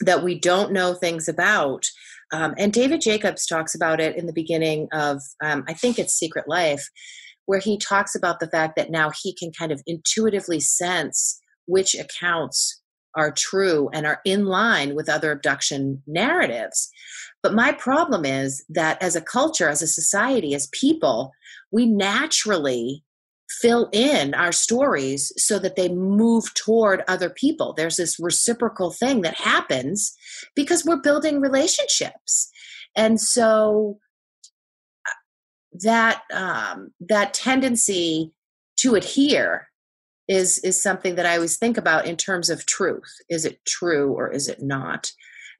that 0.00 0.22
we 0.22 0.38
don't 0.38 0.72
know 0.72 0.94
things 0.94 1.28
about. 1.28 1.86
Um, 2.32 2.54
and 2.58 2.72
David 2.72 3.00
Jacobs 3.00 3.46
talks 3.46 3.74
about 3.74 4.00
it 4.00 4.16
in 4.16 4.26
the 4.26 4.32
beginning 4.32 4.88
of, 4.92 5.20
um, 5.44 5.64
I 5.68 5.74
think 5.74 5.98
it's 5.98 6.14
Secret 6.14 6.48
Life, 6.48 6.88
where 7.46 7.60
he 7.60 7.76
talks 7.76 8.14
about 8.14 8.40
the 8.40 8.48
fact 8.48 8.76
that 8.76 8.90
now 8.90 9.10
he 9.22 9.34
can 9.34 9.52
kind 9.52 9.72
of 9.72 9.82
intuitively 9.86 10.60
sense 10.60 11.40
which 11.66 11.94
accounts 11.94 12.80
are 13.14 13.30
true 13.30 13.90
and 13.92 14.06
are 14.06 14.20
in 14.24 14.46
line 14.46 14.94
with 14.94 15.08
other 15.08 15.32
abduction 15.32 16.02
narratives. 16.06 16.88
But 17.42 17.54
my 17.54 17.72
problem 17.72 18.24
is 18.24 18.64
that 18.70 19.02
as 19.02 19.16
a 19.16 19.20
culture, 19.20 19.68
as 19.68 19.82
a 19.82 19.86
society, 19.86 20.54
as 20.54 20.68
people, 20.72 21.32
we 21.70 21.86
naturally 21.86 23.04
fill 23.60 23.88
in 23.92 24.34
our 24.34 24.52
stories 24.52 25.32
so 25.36 25.58
that 25.58 25.76
they 25.76 25.88
move 25.88 26.52
toward 26.54 27.02
other 27.08 27.30
people. 27.30 27.72
There's 27.72 27.96
this 27.96 28.18
reciprocal 28.18 28.90
thing 28.90 29.22
that 29.22 29.34
happens 29.34 30.14
because 30.54 30.84
we're 30.84 31.00
building 31.00 31.40
relationships. 31.40 32.50
And 32.96 33.20
so 33.20 33.98
uh, 35.08 35.12
that 35.82 36.22
um, 36.32 36.92
that 37.00 37.34
tendency 37.34 38.32
to 38.78 38.94
adhere 38.94 39.68
is 40.28 40.58
is 40.58 40.82
something 40.82 41.16
that 41.16 41.26
I 41.26 41.34
always 41.34 41.58
think 41.58 41.76
about 41.76 42.06
in 42.06 42.16
terms 42.16 42.50
of 42.50 42.66
truth. 42.66 43.12
Is 43.28 43.44
it 43.44 43.64
true 43.66 44.12
or 44.12 44.30
is 44.30 44.48
it 44.48 44.62
not? 44.62 45.10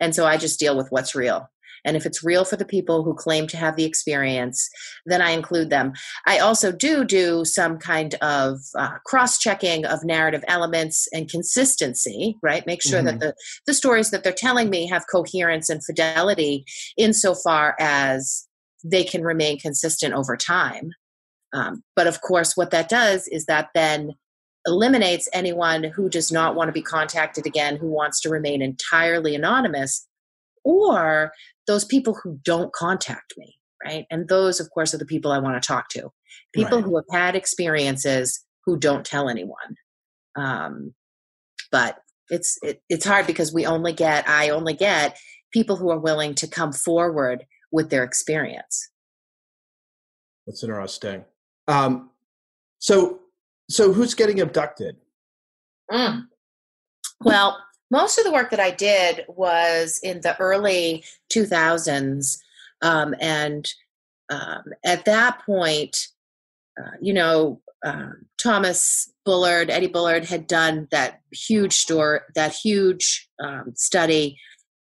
And 0.00 0.14
so 0.14 0.26
I 0.26 0.36
just 0.36 0.58
deal 0.58 0.76
with 0.76 0.88
what's 0.90 1.14
real. 1.14 1.48
And 1.84 1.96
if 1.96 2.06
it's 2.06 2.24
real 2.24 2.44
for 2.44 2.56
the 2.56 2.64
people 2.64 3.02
who 3.02 3.14
claim 3.14 3.46
to 3.48 3.56
have 3.56 3.76
the 3.76 3.84
experience, 3.84 4.68
then 5.06 5.20
I 5.20 5.30
include 5.30 5.70
them. 5.70 5.92
I 6.26 6.38
also 6.38 6.72
do 6.72 7.04
do 7.04 7.44
some 7.44 7.78
kind 7.78 8.14
of 8.16 8.60
uh, 8.76 8.98
cross 9.04 9.38
checking 9.38 9.84
of 9.84 10.04
narrative 10.04 10.44
elements 10.48 11.08
and 11.12 11.30
consistency, 11.30 12.38
right? 12.42 12.66
Make 12.66 12.82
sure 12.82 12.98
mm-hmm. 12.98 13.18
that 13.18 13.20
the, 13.20 13.34
the 13.66 13.74
stories 13.74 14.10
that 14.10 14.24
they're 14.24 14.32
telling 14.32 14.70
me 14.70 14.86
have 14.88 15.06
coherence 15.10 15.68
and 15.68 15.84
fidelity 15.84 16.64
insofar 16.96 17.76
as 17.80 18.46
they 18.84 19.04
can 19.04 19.22
remain 19.22 19.58
consistent 19.58 20.14
over 20.14 20.36
time. 20.36 20.90
Um, 21.52 21.82
but 21.94 22.06
of 22.06 22.20
course, 22.20 22.56
what 22.56 22.70
that 22.70 22.88
does 22.88 23.28
is 23.28 23.46
that 23.46 23.68
then 23.74 24.14
eliminates 24.66 25.28
anyone 25.32 25.84
who 25.84 26.08
does 26.08 26.30
not 26.30 26.54
want 26.54 26.68
to 26.68 26.72
be 26.72 26.82
contacted 26.82 27.46
again, 27.46 27.76
who 27.76 27.88
wants 27.88 28.20
to 28.20 28.30
remain 28.30 28.62
entirely 28.62 29.34
anonymous, 29.34 30.06
or 30.64 31.32
those 31.66 31.84
people 31.84 32.18
who 32.22 32.38
don't 32.44 32.72
contact 32.72 33.34
me, 33.36 33.56
right? 33.84 34.04
And 34.10 34.28
those, 34.28 34.60
of 34.60 34.70
course, 34.70 34.94
are 34.94 34.98
the 34.98 35.06
people 35.06 35.32
I 35.32 35.38
want 35.38 35.60
to 35.60 35.66
talk 35.66 35.88
to. 35.90 36.10
People 36.54 36.78
right. 36.78 36.84
who 36.84 36.96
have 36.96 37.04
had 37.20 37.36
experiences 37.36 38.44
who 38.64 38.78
don't 38.78 39.04
tell 39.04 39.28
anyone. 39.28 39.76
Um, 40.36 40.94
but 41.70 41.98
it's 42.28 42.58
it, 42.62 42.82
it's 42.88 43.04
hard 43.04 43.26
because 43.26 43.52
we 43.52 43.66
only 43.66 43.92
get 43.92 44.28
I 44.28 44.50
only 44.50 44.74
get 44.74 45.18
people 45.52 45.76
who 45.76 45.90
are 45.90 45.98
willing 45.98 46.34
to 46.36 46.46
come 46.46 46.72
forward 46.72 47.44
with 47.70 47.90
their 47.90 48.04
experience. 48.04 48.90
That's 50.46 50.62
interesting. 50.62 51.24
Um, 51.68 52.10
so 52.78 53.20
so 53.70 53.92
who's 53.92 54.14
getting 54.14 54.40
abducted? 54.40 54.96
Mm. 55.90 56.26
Well, 57.20 57.58
most 57.92 58.16
of 58.16 58.24
the 58.24 58.32
work 58.32 58.50
that 58.50 58.58
I 58.58 58.70
did 58.70 59.26
was 59.28 60.00
in 60.02 60.22
the 60.22 60.36
early 60.40 61.04
2000s. 61.30 62.38
Um, 62.80 63.14
and 63.20 63.68
um, 64.30 64.62
at 64.82 65.04
that 65.04 65.42
point, 65.44 66.08
uh, 66.80 66.96
you 67.02 67.12
know, 67.12 67.60
uh, 67.84 68.12
Thomas 68.42 69.12
Bullard, 69.26 69.68
Eddie 69.68 69.88
Bullard 69.88 70.24
had 70.24 70.46
done 70.46 70.88
that 70.90 71.20
huge 71.32 71.74
store, 71.74 72.22
that 72.34 72.54
huge 72.54 73.28
um, 73.38 73.74
study 73.76 74.38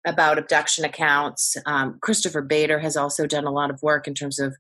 about 0.06 0.38
abduction 0.38 0.86
accounts. 0.86 1.58
Um, 1.66 1.98
Christopher 2.02 2.44
Bader 2.44 2.80
has 2.80 2.96
also 2.96 3.26
done 3.26 3.46
a 3.46 3.52
lot 3.52 3.72
of 3.72 3.82
work 3.82 4.08
in 4.08 4.14
terms 4.14 4.38
of 4.38 4.56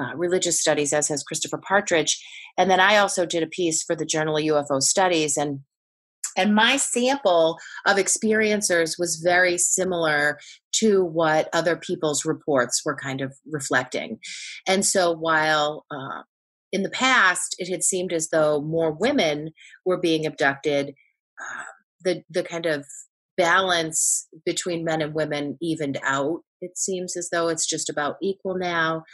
uh, 0.00 0.14
religious 0.14 0.60
studies, 0.60 0.92
as 0.92 1.08
has 1.08 1.24
Christopher 1.24 1.58
Partridge. 1.58 2.24
And 2.56 2.70
then 2.70 2.78
I 2.78 2.98
also 2.98 3.26
did 3.26 3.42
a 3.42 3.48
piece 3.48 3.82
for 3.82 3.96
the 3.96 4.06
Journal 4.06 4.36
of 4.36 4.44
UFO 4.44 4.80
Studies. 4.80 5.36
And 5.36 5.60
and 6.36 6.54
my 6.54 6.76
sample 6.76 7.58
of 7.86 7.96
experiencers 7.96 8.98
was 8.98 9.22
very 9.24 9.58
similar 9.58 10.38
to 10.76 11.04
what 11.04 11.48
other 11.52 11.76
people's 11.76 12.24
reports 12.24 12.82
were 12.84 12.96
kind 12.96 13.20
of 13.20 13.34
reflecting. 13.50 14.18
And 14.66 14.84
so 14.84 15.12
while 15.12 15.84
uh, 15.90 16.22
in 16.72 16.82
the 16.82 16.90
past 16.90 17.56
it 17.58 17.70
had 17.70 17.82
seemed 17.82 18.12
as 18.12 18.28
though 18.30 18.60
more 18.60 18.92
women 18.92 19.50
were 19.84 19.98
being 19.98 20.26
abducted, 20.26 20.94
uh, 21.40 21.64
the, 22.02 22.22
the 22.30 22.42
kind 22.42 22.66
of 22.66 22.86
balance 23.36 24.28
between 24.44 24.84
men 24.84 25.00
and 25.00 25.14
women 25.14 25.56
evened 25.62 25.98
out. 26.04 26.40
It 26.60 26.76
seems 26.76 27.16
as 27.16 27.30
though 27.30 27.48
it's 27.48 27.66
just 27.66 27.88
about 27.88 28.16
equal 28.22 28.58
now. 28.58 29.04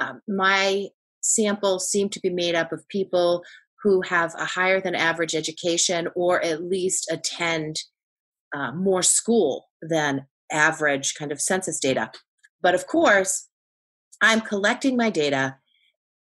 Um, 0.00 0.20
my 0.28 0.86
sample 1.20 1.78
seemed 1.78 2.12
to 2.12 2.20
be 2.20 2.30
made 2.30 2.54
up 2.54 2.72
of 2.72 2.88
people 2.88 3.42
who 3.82 4.02
have 4.02 4.34
a 4.36 4.44
higher 4.44 4.80
than 4.80 4.94
average 4.94 5.34
education 5.34 6.08
or 6.14 6.44
at 6.44 6.64
least 6.64 7.10
attend 7.10 7.76
uh, 8.54 8.72
more 8.72 9.02
school 9.02 9.68
than 9.82 10.26
average 10.50 11.14
kind 11.14 11.32
of 11.32 11.40
census 11.40 11.78
data. 11.78 12.10
But 12.60 12.74
of 12.74 12.86
course, 12.86 13.48
I'm 14.20 14.40
collecting 14.40 14.96
my 14.96 15.10
data 15.10 15.56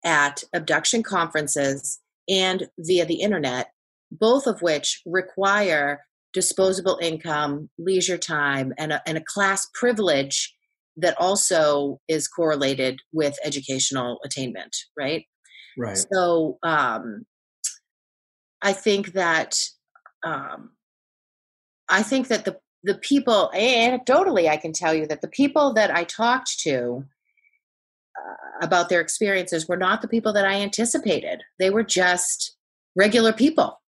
at 0.03 0.43
abduction 0.53 1.03
conferences 1.03 1.99
and 2.29 2.69
via 2.79 3.05
the 3.05 3.21
internet, 3.21 3.71
both 4.11 4.45
of 4.45 4.61
which 4.61 5.01
require 5.05 6.01
disposable 6.33 6.99
income, 7.01 7.69
leisure 7.79 8.17
time, 8.17 8.73
and 8.77 8.91
a, 8.91 9.01
and 9.07 9.17
a 9.17 9.23
class 9.23 9.67
privilege 9.73 10.53
that 10.97 11.15
also 11.19 11.99
is 12.07 12.27
correlated 12.27 12.99
with 13.11 13.37
educational 13.43 14.19
attainment, 14.25 14.75
right? 14.97 15.25
Right. 15.77 15.97
So, 16.11 16.57
um, 16.63 17.25
I 18.67 18.73
think 18.73 19.13
that 19.13 19.57
um, 20.25 20.71
I 21.87 22.03
think 22.03 22.27
that 22.27 22.43
the 22.43 22.59
the 22.83 22.95
people 22.95 23.49
anecdotally 23.55 24.49
I 24.49 24.57
can 24.57 24.73
tell 24.73 24.93
you 24.93 25.07
that 25.07 25.21
the 25.21 25.29
people 25.29 25.73
that 25.75 25.89
I 25.89 26.03
talked 26.03 26.59
to 26.63 27.05
uh, 28.19 28.65
about 28.65 28.89
their 28.89 28.99
experiences 28.99 29.69
were 29.69 29.77
not 29.77 30.01
the 30.01 30.09
people 30.09 30.33
that 30.33 30.45
I 30.45 30.55
anticipated. 30.55 31.43
They 31.59 31.69
were 31.69 31.83
just 31.83 32.57
regular 32.93 33.31
people 33.31 33.81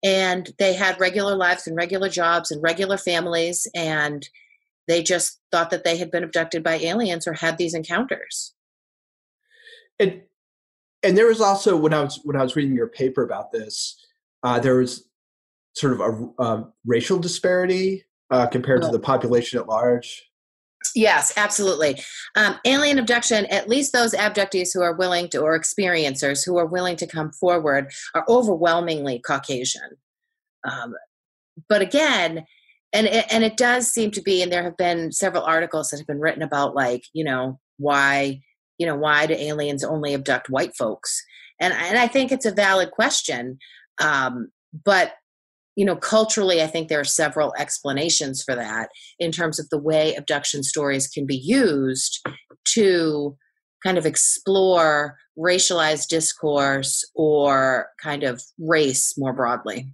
and 0.00 0.52
they 0.60 0.74
had 0.74 1.00
regular 1.00 1.34
lives 1.34 1.66
and 1.66 1.74
regular 1.74 2.08
jobs 2.08 2.52
and 2.52 2.62
regular 2.62 2.98
families 2.98 3.66
and 3.74 4.28
they 4.86 5.02
just 5.02 5.40
thought 5.50 5.70
that 5.70 5.82
they 5.82 5.96
had 5.96 6.12
been 6.12 6.22
abducted 6.22 6.62
by 6.62 6.76
aliens 6.76 7.26
or 7.26 7.32
had 7.32 7.58
these 7.58 7.74
encounters. 7.74 8.54
And 9.98 10.22
and 11.02 11.16
there 11.16 11.26
was 11.26 11.40
also 11.40 11.76
when 11.76 11.94
I 11.94 12.02
was 12.02 12.20
when 12.22 12.36
I 12.36 12.42
was 12.42 12.56
reading 12.56 12.74
your 12.74 12.88
paper 12.88 13.22
about 13.22 13.52
this, 13.52 13.96
uh, 14.42 14.58
there 14.58 14.76
was 14.76 15.08
sort 15.74 15.92
of 15.92 16.00
a, 16.00 16.42
a 16.42 16.68
racial 16.84 17.18
disparity 17.18 18.04
uh, 18.30 18.46
compared 18.46 18.82
to 18.82 18.88
the 18.88 18.98
population 18.98 19.58
at 19.58 19.68
large. 19.68 20.22
Yes, 20.94 21.32
absolutely. 21.36 22.00
Um, 22.36 22.56
alien 22.64 22.98
abduction, 22.98 23.46
at 23.46 23.68
least 23.68 23.92
those 23.92 24.14
abductees 24.14 24.70
who 24.72 24.82
are 24.82 24.94
willing 24.94 25.28
to, 25.28 25.40
or 25.40 25.58
experiencers 25.58 26.44
who 26.44 26.56
are 26.56 26.66
willing 26.66 26.96
to 26.96 27.06
come 27.06 27.32
forward, 27.32 27.92
are 28.14 28.24
overwhelmingly 28.28 29.20
Caucasian. 29.20 29.98
Um, 30.68 30.94
but 31.68 31.82
again, 31.82 32.46
and 32.92 33.06
it, 33.06 33.26
and 33.30 33.44
it 33.44 33.56
does 33.56 33.88
seem 33.88 34.10
to 34.12 34.22
be, 34.22 34.42
and 34.42 34.50
there 34.50 34.64
have 34.64 34.76
been 34.76 35.12
several 35.12 35.44
articles 35.44 35.90
that 35.90 35.98
have 35.98 36.06
been 36.06 36.20
written 36.20 36.42
about, 36.42 36.74
like 36.74 37.04
you 37.12 37.24
know 37.24 37.60
why 37.76 38.40
you 38.78 38.86
know 38.86 38.96
why 38.96 39.26
do 39.26 39.34
aliens 39.34 39.84
only 39.84 40.14
abduct 40.14 40.50
white 40.50 40.74
folks? 40.76 41.22
And 41.60 41.72
and 41.72 41.98
I 41.98 42.08
think 42.08 42.32
it's 42.32 42.46
a 42.46 42.54
valid 42.54 42.90
question. 42.90 43.58
Um, 44.00 44.50
but 44.84 45.12
you 45.76 45.84
know 45.84 45.96
culturally 45.96 46.60
i 46.60 46.66
think 46.66 46.88
there 46.88 47.00
are 47.00 47.04
several 47.04 47.54
explanations 47.56 48.42
for 48.42 48.56
that 48.56 48.90
in 49.20 49.30
terms 49.30 49.58
of 49.60 49.68
the 49.70 49.78
way 49.78 50.14
abduction 50.16 50.64
stories 50.64 51.06
can 51.06 51.26
be 51.26 51.36
used 51.36 52.20
to 52.66 53.36
kind 53.82 53.98
of 53.98 54.06
explore 54.06 55.16
racialized 55.38 56.08
discourse 56.08 57.08
or 57.14 57.88
kind 58.02 58.22
of 58.22 58.42
race 58.58 59.14
more 59.16 59.32
broadly. 59.32 59.90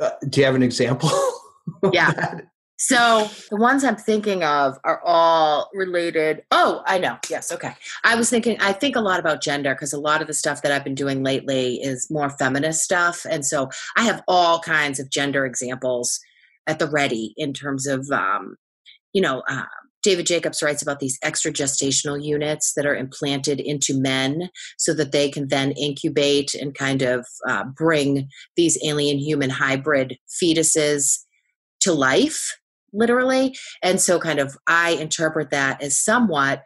Uh, 0.00 0.10
do 0.28 0.40
you 0.40 0.46
have 0.46 0.54
an 0.54 0.62
example 0.62 1.10
yeah 1.92 2.40
so 2.78 3.28
the 3.50 3.56
ones 3.56 3.82
I'm 3.82 3.96
thinking 3.96 4.44
of 4.44 4.78
are 4.84 5.02
all 5.04 5.68
related. 5.74 6.44
Oh, 6.52 6.82
I 6.86 6.98
know. 6.98 7.18
Yes. 7.28 7.50
Okay. 7.50 7.74
I 8.04 8.14
was 8.14 8.30
thinking, 8.30 8.56
I 8.60 8.72
think 8.72 8.94
a 8.94 9.00
lot 9.00 9.18
about 9.18 9.42
gender 9.42 9.74
because 9.74 9.92
a 9.92 10.00
lot 10.00 10.20
of 10.20 10.28
the 10.28 10.34
stuff 10.34 10.62
that 10.62 10.70
I've 10.70 10.84
been 10.84 10.94
doing 10.94 11.24
lately 11.24 11.82
is 11.82 12.08
more 12.08 12.30
feminist 12.30 12.84
stuff. 12.84 13.26
And 13.28 13.44
so 13.44 13.68
I 13.96 14.04
have 14.04 14.22
all 14.28 14.60
kinds 14.60 15.00
of 15.00 15.10
gender 15.10 15.44
examples 15.44 16.20
at 16.68 16.78
the 16.78 16.88
ready 16.88 17.34
in 17.36 17.52
terms 17.52 17.88
of, 17.88 18.08
um, 18.12 18.54
you 19.12 19.22
know, 19.22 19.42
uh, 19.48 19.64
David 20.04 20.26
Jacobs 20.26 20.62
writes 20.62 20.80
about 20.80 21.00
these 21.00 21.18
extra 21.24 21.52
gestational 21.52 22.22
units 22.22 22.74
that 22.74 22.86
are 22.86 22.94
implanted 22.94 23.58
into 23.58 23.98
men 23.98 24.50
so 24.76 24.94
that 24.94 25.10
they 25.10 25.28
can 25.28 25.48
then 25.48 25.72
incubate 25.72 26.54
and 26.54 26.76
kind 26.76 27.02
of 27.02 27.26
uh, 27.48 27.64
bring 27.64 28.28
these 28.56 28.78
alien 28.84 29.18
human 29.18 29.50
hybrid 29.50 30.16
fetuses 30.40 31.18
to 31.80 31.92
life 31.92 32.54
literally. 32.92 33.56
And 33.82 34.00
so, 34.00 34.18
kind 34.18 34.38
of, 34.38 34.56
I 34.66 34.90
interpret 34.90 35.50
that 35.50 35.82
as 35.82 35.98
somewhat 35.98 36.62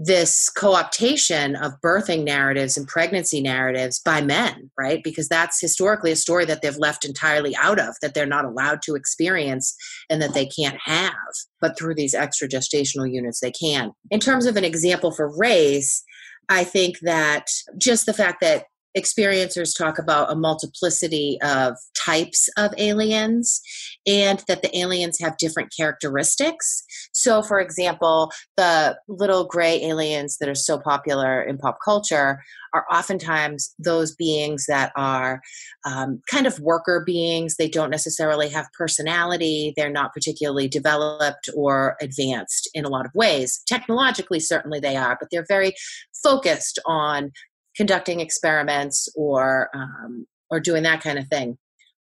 this 0.00 0.48
co-optation 0.48 1.60
of 1.60 1.72
birthing 1.84 2.22
narratives 2.22 2.76
and 2.76 2.86
pregnancy 2.86 3.42
narratives 3.42 3.98
by 3.98 4.20
men 4.20 4.70
right 4.78 5.02
because 5.02 5.28
that's 5.28 5.60
historically 5.60 6.12
a 6.12 6.16
story 6.16 6.44
that 6.44 6.62
they've 6.62 6.76
left 6.76 7.04
entirely 7.04 7.54
out 7.60 7.80
of 7.80 7.96
that 8.00 8.14
they're 8.14 8.24
not 8.24 8.44
allowed 8.44 8.80
to 8.80 8.94
experience 8.94 9.74
and 10.08 10.22
that 10.22 10.34
they 10.34 10.46
can't 10.46 10.78
have 10.84 11.12
but 11.60 11.76
through 11.76 11.96
these 11.96 12.14
extra 12.14 12.48
gestational 12.48 13.12
units 13.12 13.40
they 13.40 13.50
can 13.50 13.90
in 14.12 14.20
terms 14.20 14.46
of 14.46 14.56
an 14.56 14.62
example 14.62 15.10
for 15.10 15.36
race 15.36 16.04
i 16.48 16.62
think 16.62 17.00
that 17.00 17.46
just 17.76 18.06
the 18.06 18.14
fact 18.14 18.40
that 18.40 18.66
experiencers 18.96 19.76
talk 19.76 19.98
about 19.98 20.30
a 20.30 20.36
multiplicity 20.36 21.38
of 21.42 21.74
types 21.96 22.48
of 22.56 22.72
aliens 22.78 23.60
and 24.08 24.42
that 24.48 24.62
the 24.62 24.76
aliens 24.76 25.18
have 25.20 25.36
different 25.36 25.70
characteristics. 25.76 26.82
So, 27.12 27.42
for 27.42 27.60
example, 27.60 28.32
the 28.56 28.98
little 29.06 29.44
gray 29.44 29.84
aliens 29.84 30.38
that 30.38 30.48
are 30.48 30.54
so 30.54 30.78
popular 30.78 31.42
in 31.42 31.58
pop 31.58 31.76
culture 31.84 32.42
are 32.72 32.86
oftentimes 32.90 33.74
those 33.78 34.14
beings 34.14 34.64
that 34.66 34.92
are 34.96 35.42
um, 35.84 36.22
kind 36.30 36.46
of 36.46 36.58
worker 36.60 37.02
beings. 37.04 37.56
They 37.56 37.68
don't 37.68 37.90
necessarily 37.90 38.48
have 38.48 38.66
personality, 38.76 39.74
they're 39.76 39.90
not 39.90 40.14
particularly 40.14 40.68
developed 40.68 41.50
or 41.54 41.96
advanced 42.00 42.70
in 42.72 42.86
a 42.86 42.88
lot 42.88 43.04
of 43.04 43.12
ways. 43.14 43.60
Technologically, 43.68 44.40
certainly 44.40 44.80
they 44.80 44.96
are, 44.96 45.18
but 45.20 45.28
they're 45.30 45.46
very 45.46 45.74
focused 46.22 46.78
on 46.86 47.30
conducting 47.76 48.20
experiments 48.20 49.08
or 49.14 49.68
um, 49.74 50.26
or 50.50 50.60
doing 50.60 50.82
that 50.84 51.02
kind 51.02 51.18
of 51.18 51.28
thing. 51.28 51.58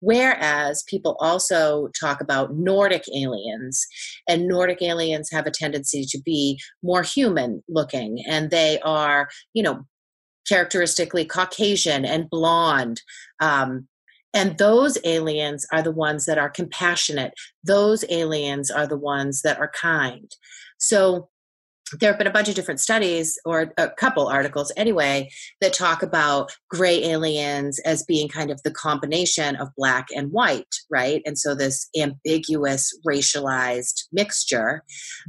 Whereas 0.04 0.84
people 0.84 1.16
also 1.22 1.88
talk 1.98 2.20
about 2.20 2.56
Nordic 2.56 3.06
aliens, 3.16 3.88
and 4.28 4.50
Nordic 4.50 4.82
aliens 4.82 5.30
have 5.32 5.48
a 5.48 5.52
tendency 5.52 6.04
to 6.10 6.22
be 6.22 6.60
more 6.84 7.04
human 7.04 7.64
looking, 7.70 8.22
and 8.28 8.52
they 8.52 8.82
are, 8.82 9.30
you 9.54 9.64
know, 9.64 9.86
characteristically 10.46 11.24
Caucasian 11.24 12.04
and 12.04 12.30
blonde. 12.30 13.02
Um, 13.40 13.88
and 14.34 14.58
those 14.58 14.98
aliens 15.06 15.66
are 15.72 15.82
the 15.82 15.92
ones 15.92 16.26
that 16.26 16.38
are 16.38 16.50
compassionate. 16.50 17.34
Those 17.64 18.04
aliens 18.10 18.70
are 18.70 18.88
the 18.88 18.98
ones 18.98 19.42
that 19.44 19.58
are 19.58 19.72
kind. 19.74 20.30
So 20.80 21.30
there 22.00 22.12
have 22.12 22.18
been 22.18 22.28
a 22.28 22.32
bunch 22.32 22.50
of 22.50 22.56
different 22.56 22.80
studies 22.80 23.38
or 23.46 23.74
a 23.78 23.90
couple 23.90 24.28
articles 24.28 24.72
anyway 24.78 25.30
that 25.62 25.74
talk 25.74 26.04
about 26.04 26.56
gray 26.70 27.04
aliens 27.04 27.80
as 27.86 28.04
being 28.04 28.28
kind 28.28 28.52
of 28.52 28.62
the 28.64 28.72
combination 28.72 29.56
of 29.56 29.70
black 29.76 30.08
and 30.16 30.32
white 30.32 30.76
right 30.90 31.22
and 31.26 31.38
so 31.38 31.56
this 31.56 31.90
ambiguous 32.00 32.98
racialized 33.08 34.04
mixture 34.12 34.84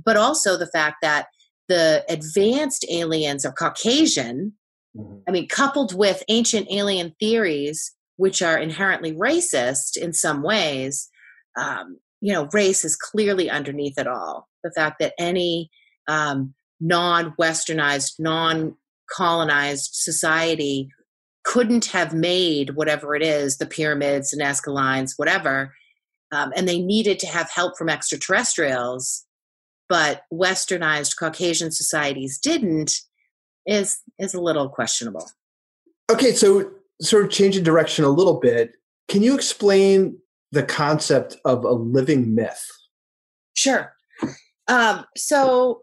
but 0.05 0.17
also 0.17 0.57
the 0.57 0.69
fact 0.69 0.97
that 1.03 1.27
the 1.69 2.05
advanced 2.09 2.85
aliens 2.91 3.45
are 3.45 3.53
caucasian 3.53 4.53
mm-hmm. 4.97 5.19
i 5.29 5.31
mean 5.31 5.49
coupled 5.49 5.95
with 5.95 6.23
ancient 6.29 6.67
alien 6.71 7.15
theories 7.21 7.95
which 8.17 8.43
are 8.43 8.59
inherently 8.59 9.13
racist 9.13 9.97
in 9.97 10.13
some 10.13 10.43
ways 10.43 11.09
um, 11.59 11.99
you 12.21 12.33
know 12.33 12.49
race 12.53 12.85
is 12.85 12.97
clearly 12.97 13.51
underneath 13.51 13.99
it 13.99 14.07
all 14.07 14.49
the 14.63 14.73
fact 14.73 14.99
that 14.99 15.13
any 15.19 15.71
um, 16.09 16.55
non-westernized 16.81 18.15
non-colonized 18.19 19.91
society 19.93 20.89
couldn't 21.45 21.87
have 21.87 22.15
made 22.15 22.71
whatever 22.71 23.15
it 23.15 23.23
is 23.23 23.59
the 23.59 23.67
pyramids 23.67 24.33
and 24.33 24.43
Nazca 24.43 24.73
lines 24.73 25.15
whatever 25.17 25.75
um, 26.33 26.53
and 26.57 26.69
they 26.69 26.81
needed 26.81 27.19
to 27.21 27.27
have 27.27 27.51
help 27.51 27.77
from 27.79 27.89
extraterrestrials 27.89 29.25
but 29.89 30.23
westernized 30.33 31.17
caucasian 31.19 31.71
societies 31.71 32.39
didn't 32.39 32.93
is 33.67 33.99
is 34.19 34.35
a 34.35 34.41
little 34.41 34.69
questionable. 34.69 35.31
Okay 36.11 36.33
so 36.33 36.71
sort 37.01 37.25
of 37.25 37.31
changing 37.31 37.65
direction 37.65 38.05
a 38.05 38.09
little 38.09 38.41
bit. 38.41 38.73
Can 39.09 39.23
you 39.23 39.35
explain 39.35 40.19
the 40.53 40.63
concept 40.63 41.37
of 41.45 41.65
a 41.65 41.73
living 41.73 42.35
myth? 42.35 42.65
Sure. 43.55 43.93
Um, 44.69 45.05
so 45.17 45.83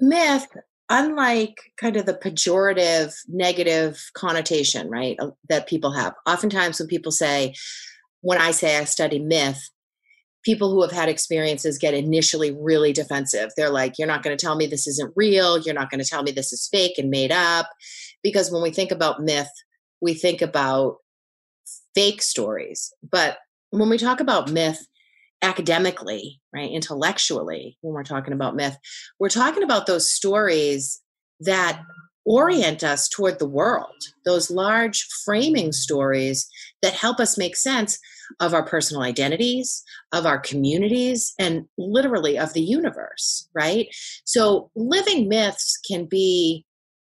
myth 0.00 0.46
unlike 0.92 1.56
kind 1.76 1.96
of 1.96 2.04
the 2.04 2.14
pejorative 2.14 3.14
negative 3.28 4.10
connotation 4.14 4.90
right 4.90 5.16
that 5.48 5.68
people 5.68 5.92
have. 5.92 6.14
Oftentimes 6.26 6.78
when 6.78 6.88
people 6.88 7.12
say 7.12 7.54
when 8.22 8.38
i 8.38 8.50
say 8.50 8.76
i 8.76 8.84
study 8.84 9.18
myth 9.18 9.70
people 10.44 10.70
who 10.70 10.82
have 10.82 10.90
had 10.90 11.08
experiences 11.08 11.78
get 11.78 11.92
initially 11.92 12.50
really 12.50 12.92
defensive. 12.92 13.50
They're 13.56 13.70
like 13.70 13.98
you're 13.98 14.08
not 14.08 14.22
going 14.22 14.36
to 14.36 14.40
tell 14.40 14.56
me 14.56 14.66
this 14.66 14.86
isn't 14.86 15.12
real. 15.14 15.58
You're 15.58 15.74
not 15.74 15.90
going 15.90 16.02
to 16.02 16.08
tell 16.08 16.22
me 16.22 16.30
this 16.30 16.52
is 16.52 16.68
fake 16.70 16.98
and 16.98 17.10
made 17.10 17.30
up. 17.30 17.68
Because 18.22 18.50
when 18.50 18.62
we 18.62 18.70
think 18.70 18.90
about 18.90 19.22
myth 19.22 19.50
we 20.00 20.14
think 20.14 20.40
about 20.42 20.96
fake 21.94 22.22
stories. 22.22 22.92
But 23.08 23.38
when 23.70 23.88
we 23.88 23.98
talk 23.98 24.20
about 24.20 24.50
myth 24.50 24.86
academically, 25.42 26.40
right, 26.54 26.70
intellectually, 26.70 27.78
when 27.80 27.94
we're 27.94 28.04
talking 28.04 28.32
about 28.32 28.56
myth, 28.56 28.76
we're 29.18 29.28
talking 29.28 29.62
about 29.62 29.86
those 29.86 30.10
stories 30.10 31.00
that 31.40 31.80
orient 32.26 32.84
us 32.84 33.08
toward 33.08 33.38
the 33.38 33.48
world, 33.48 33.94
those 34.24 34.50
large 34.50 35.06
framing 35.24 35.72
stories 35.72 36.48
that 36.82 36.92
help 36.92 37.18
us 37.18 37.38
make 37.38 37.56
sense 37.56 37.98
of 38.38 38.54
our 38.54 38.64
personal 38.64 39.02
identities, 39.02 39.82
of 40.12 40.26
our 40.26 40.38
communities, 40.38 41.34
and 41.38 41.64
literally 41.78 42.38
of 42.38 42.52
the 42.52 42.60
universe, 42.60 43.48
right? 43.54 43.88
So, 44.24 44.70
living 44.76 45.28
myths 45.28 45.78
can 45.90 46.04
be, 46.04 46.64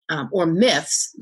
um, 0.09 0.29
or 0.31 0.45
myths 0.45 1.15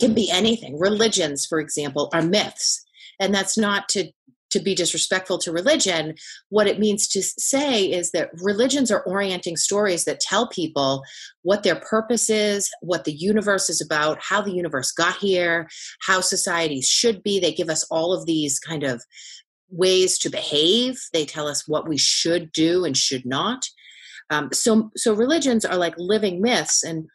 can 0.00 0.14
be 0.14 0.30
anything. 0.30 0.78
Religions, 0.78 1.44
for 1.44 1.60
example, 1.60 2.08
are 2.14 2.22
myths. 2.22 2.82
And 3.20 3.34
that's 3.34 3.58
not 3.58 3.88
to 3.90 4.10
to 4.52 4.60
be 4.60 4.74
disrespectful 4.74 5.38
to 5.38 5.52
religion, 5.52 6.14
what 6.48 6.66
it 6.66 6.78
means 6.78 7.08
to 7.08 7.22
say 7.22 7.84
is 7.84 8.12
that 8.12 8.30
religions 8.42 8.90
are 8.90 9.02
orienting 9.04 9.56
stories 9.56 10.04
that 10.04 10.20
tell 10.20 10.46
people 10.48 11.02
what 11.42 11.62
their 11.62 11.76
purpose 11.76 12.30
is, 12.30 12.70
what 12.80 13.04
the 13.04 13.12
universe 13.12 13.68
is 13.68 13.80
about, 13.80 14.18
how 14.22 14.40
the 14.40 14.54
universe 14.54 14.92
got 14.92 15.16
here, 15.16 15.68
how 16.06 16.20
societies 16.20 16.88
should 16.88 17.22
be. 17.22 17.40
They 17.40 17.52
give 17.52 17.68
us 17.68 17.84
all 17.90 18.12
of 18.12 18.26
these 18.26 18.58
kind 18.58 18.84
of 18.84 19.02
ways 19.70 20.18
to 20.18 20.30
behave. 20.30 21.00
They 21.12 21.24
tell 21.24 21.48
us 21.48 21.66
what 21.66 21.88
we 21.88 21.98
should 21.98 22.52
do 22.52 22.84
and 22.84 22.96
should 22.96 23.26
not. 23.26 23.64
Um, 24.30 24.50
so, 24.52 24.90
so 24.96 25.12
religions 25.12 25.64
are 25.64 25.76
like 25.76 25.94
living 25.98 26.40
myths, 26.40 26.82
and 26.82 27.08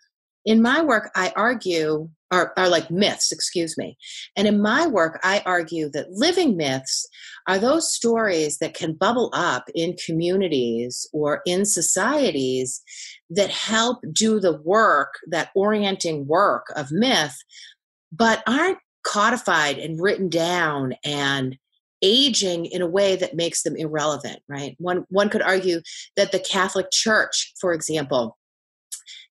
in 0.46 0.62
my 0.62 0.82
work, 0.82 1.10
I 1.16 1.34
argue 1.36 2.10
are, 2.32 2.54
are 2.58 2.70
like 2.70 2.92
myths, 2.92 3.32
excuse 3.32 3.78
me. 3.78 3.98
And 4.36 4.48
in 4.48 4.62
my 4.62 4.86
work, 4.88 5.20
I 5.24 5.42
argue 5.46 5.90
that 5.92 6.12
living 6.12 6.58
myths 6.58 7.08
are 7.48 7.58
those 7.58 7.94
stories 7.94 8.58
that 8.58 8.74
can 8.74 8.94
bubble 8.94 9.30
up 9.34 9.66
in 9.74 9.96
communities 10.06 11.08
or 11.14 11.42
in 11.46 11.66
societies 11.66 12.82
that 13.30 13.50
help 13.50 14.00
do 14.12 14.40
the 14.40 14.62
work, 14.64 15.14
that 15.30 15.50
orienting 15.56 16.28
work 16.28 16.66
of 16.76 16.92
myth, 16.92 17.38
but 18.12 18.44
aren't 18.48 18.80
codified 19.06 19.78
and 19.78 20.02
written 20.02 20.28
down 20.28 20.94
and 21.04 21.58
aging 22.04 22.66
in 22.66 22.82
a 22.82 22.88
way 22.88 23.16
that 23.16 23.36
makes 23.36 23.64
them 23.64 23.76
irrelevant 23.76 24.40
right 24.48 24.76
one 24.78 25.04
one 25.10 25.30
could 25.30 25.42
argue 25.42 25.82
that 26.16 26.32
the 26.32 26.38
catholic 26.38 26.86
church 26.92 27.54
for 27.60 27.74
example 27.74 28.38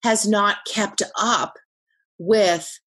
has 0.02 0.26
not 0.26 0.56
kept 0.66 1.00
up 1.16 1.54
with 2.18 2.80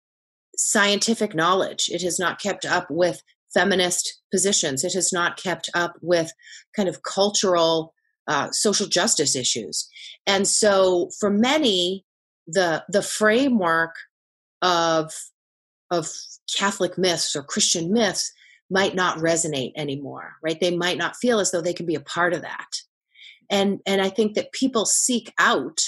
scientific 0.59 1.35
knowledge. 1.35 1.89
It 1.89 2.03
has 2.03 2.19
not 2.19 2.41
kept 2.41 2.67
up 2.67 2.89
with 2.91 3.23
feminist 3.55 4.21
positions. 4.33 4.85
It 4.85 4.93
has 4.93 5.13
not 5.13 5.41
kept 5.41 5.71
up 5.75 5.95
with 6.03 6.33
kind 6.77 6.89
of 6.89 7.03
cultural 7.03 7.95
uh, 8.27 8.51
social 8.51 8.87
justice 8.87 9.35
issues. 9.35 9.89
And 10.27 10.47
so 10.47 11.11
for 11.19 11.31
many, 11.31 12.05
the 12.47 12.85
the 12.89 13.03
framework 13.03 13.95
of 14.61 15.13
of 15.91 16.11
Catholic 16.55 16.99
myths 16.99 17.35
or 17.35 17.43
Christian 17.43 17.93
myths 17.93 18.33
might 18.71 18.95
not 18.95 19.19
resonate 19.19 19.73
anymore, 19.77 20.35
right? 20.43 20.61
They 20.61 20.77
might 20.77 20.99
not 20.99 21.17
feel 21.17 21.41
as 21.41 21.51
though 21.51 21.63
they 21.63 21.73
can 21.73 21.87
be 21.87 21.95
a 21.95 22.01
part 22.01 22.35
of 22.35 22.43
that. 22.43 22.69
And 23.51 23.81
and 23.87 24.03
I 24.03 24.11
think 24.11 24.35
that 24.35 24.53
people 24.53 24.85
seek 24.85 25.33
out, 25.39 25.81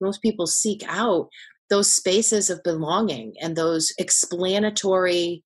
most 0.00 0.20
people 0.20 0.46
seek 0.46 0.82
out 0.88 1.28
those 1.70 1.92
spaces 1.92 2.50
of 2.50 2.62
belonging 2.62 3.34
and 3.40 3.56
those 3.56 3.92
explanatory 3.98 5.42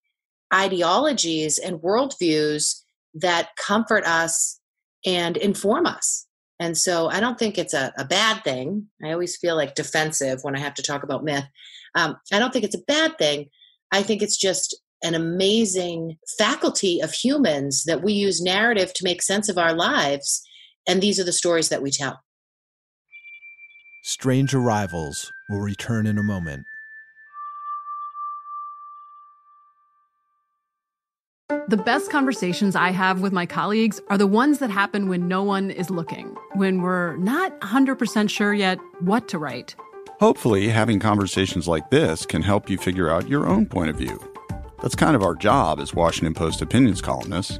ideologies 0.53 1.57
and 1.57 1.79
worldviews 1.79 2.81
that 3.13 3.49
comfort 3.55 4.03
us 4.05 4.59
and 5.05 5.37
inform 5.37 5.85
us. 5.85 6.25
And 6.59 6.77
so 6.77 7.07
I 7.09 7.19
don't 7.19 7.39
think 7.39 7.57
it's 7.57 7.73
a, 7.73 7.93
a 7.97 8.03
bad 8.03 8.43
thing. 8.43 8.87
I 9.03 9.11
always 9.11 9.37
feel 9.37 9.55
like 9.55 9.75
defensive 9.75 10.39
when 10.41 10.55
I 10.55 10.59
have 10.59 10.73
to 10.75 10.83
talk 10.83 11.03
about 11.03 11.23
myth. 11.23 11.45
Um, 11.95 12.17
I 12.33 12.39
don't 12.39 12.51
think 12.51 12.65
it's 12.65 12.75
a 12.75 12.83
bad 12.85 13.17
thing. 13.17 13.47
I 13.91 14.03
think 14.03 14.21
it's 14.21 14.37
just 14.37 14.77
an 15.01 15.15
amazing 15.15 16.17
faculty 16.37 16.99
of 16.99 17.13
humans 17.13 17.85
that 17.85 18.03
we 18.03 18.11
use 18.11 18.41
narrative 18.41 18.93
to 18.93 19.05
make 19.05 19.21
sense 19.21 19.47
of 19.47 19.57
our 19.57 19.73
lives. 19.73 20.41
And 20.87 21.01
these 21.01 21.19
are 21.19 21.23
the 21.23 21.31
stories 21.31 21.69
that 21.69 21.81
we 21.81 21.91
tell. 21.91 22.19
Strange 24.09 24.55
Arrivals 24.55 25.31
will 25.49 25.61
return 25.61 26.07
in 26.07 26.17
a 26.17 26.23
moment. 26.23 26.65
The 31.67 31.77
best 31.77 32.09
conversations 32.09 32.75
I 32.75 32.89
have 32.89 33.21
with 33.21 33.31
my 33.31 33.45
colleagues 33.45 34.01
are 34.09 34.17
the 34.17 34.25
ones 34.25 34.57
that 34.57 34.71
happen 34.71 35.09
when 35.09 35.27
no 35.27 35.43
one 35.43 35.69
is 35.69 35.91
looking, 35.91 36.35
when 36.53 36.81
we're 36.81 37.17
not 37.17 37.61
100% 37.61 38.31
sure 38.31 38.51
yet 38.51 38.79
what 39.01 39.27
to 39.27 39.37
write. 39.37 39.75
Hopefully, 40.19 40.69
having 40.69 40.99
conversations 40.99 41.67
like 41.67 41.91
this 41.91 42.25
can 42.25 42.41
help 42.41 42.67
you 42.67 42.79
figure 42.79 43.11
out 43.11 43.29
your 43.29 43.45
own 43.45 43.67
point 43.67 43.91
of 43.91 43.95
view. 43.95 44.19
That's 44.81 44.95
kind 44.95 45.15
of 45.15 45.21
our 45.21 45.35
job 45.35 45.79
as 45.79 45.93
Washington 45.93 46.33
Post 46.33 46.63
opinions 46.63 46.99
columnists. 46.99 47.59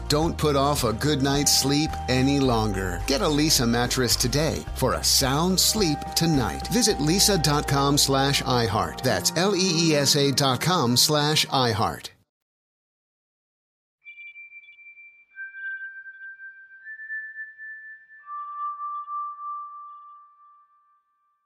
Don't 0.11 0.37
put 0.37 0.57
off 0.57 0.83
a 0.83 0.91
good 0.91 1.21
night's 1.21 1.57
sleep 1.57 1.89
any 2.09 2.41
longer. 2.41 3.01
Get 3.07 3.21
a 3.21 3.25
Leesa 3.25 3.65
mattress 3.65 4.17
today 4.17 4.65
for 4.75 4.95
a 4.95 5.03
sound 5.05 5.57
sleep 5.57 5.97
tonight. 6.17 6.67
Visit 6.67 6.97
leesa.com 6.97 7.97
slash 7.97 8.43
iHeart. 8.43 9.03
That's 9.03 9.31
L-E-E-S-A 9.37 10.33
dot 10.33 10.59
com 10.59 10.97
slash 10.97 11.45
iHeart. 11.45 12.09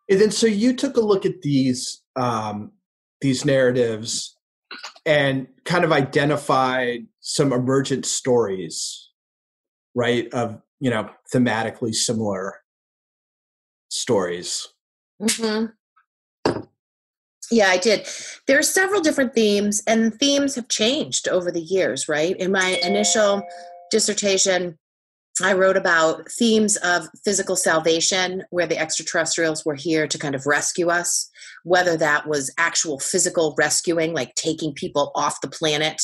And 0.10 0.20
then, 0.20 0.32
so 0.32 0.48
you 0.48 0.76
took 0.76 0.98
a 0.98 1.02
look 1.02 1.28
at 1.28 1.44
these 1.44 2.02
um, 2.16 2.72
these 3.22 3.46
narratives 3.46 4.36
and 5.06 5.46
kind 5.66 5.84
of 5.84 5.92
identified 5.92 7.06
some 7.28 7.52
emergent 7.52 8.06
stories, 8.06 9.10
right? 9.96 10.32
Of 10.32 10.62
you 10.80 10.92
know 10.92 11.10
thematically 11.34 11.94
similar 11.94 12.62
stories. 13.90 14.68
Mm-hmm. 15.22 15.66
Yeah, 17.52 17.70
I 17.70 17.78
did. 17.78 18.08
There 18.48 18.60
are 18.60 18.64
several 18.64 19.02
different 19.02 19.34
themes, 19.34 19.82
and 19.88 20.14
themes 20.14 20.56
have 20.56 20.68
changed 20.68 21.28
over 21.28 21.52
the 21.52 21.62
years, 21.62 22.08
right? 22.08 22.36
In 22.38 22.52
my 22.52 22.80
initial 22.84 23.44
dissertation, 23.92 24.78
I 25.44 25.54
wrote 25.54 25.78
about 25.78 26.32
themes 26.32 26.78
of 26.78 27.08
physical 27.24 27.56
salvation, 27.56 28.44
where 28.52 28.68
the 28.68 28.78
extraterrestrials 28.78 29.66
were 29.66 29.76
here 29.76 30.08
to 30.08 30.18
kind 30.18 30.36
of 30.36 30.46
rescue 30.46 30.90
us, 30.90 31.30
whether 31.64 31.98
that 31.98 32.28
was 32.28 32.54
actual 32.58 33.00
physical 33.00 33.56
rescuing, 33.58 34.14
like 34.14 34.36
taking 34.36 34.74
people 34.74 35.12
off 35.16 35.42
the 35.42 35.50
planet 35.50 36.02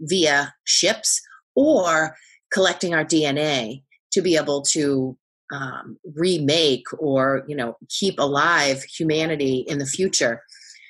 via 0.00 0.54
ships, 0.64 1.20
or 1.54 2.16
collecting 2.52 2.94
our 2.94 3.04
DNA 3.04 3.82
to 4.12 4.22
be 4.22 4.36
able 4.36 4.62
to 4.62 5.16
um, 5.52 5.98
remake 6.14 6.86
or 6.98 7.44
you 7.46 7.54
know 7.54 7.76
keep 7.88 8.18
alive 8.18 8.82
humanity 8.84 9.64
in 9.68 9.78
the 9.78 9.86
future. 9.86 10.42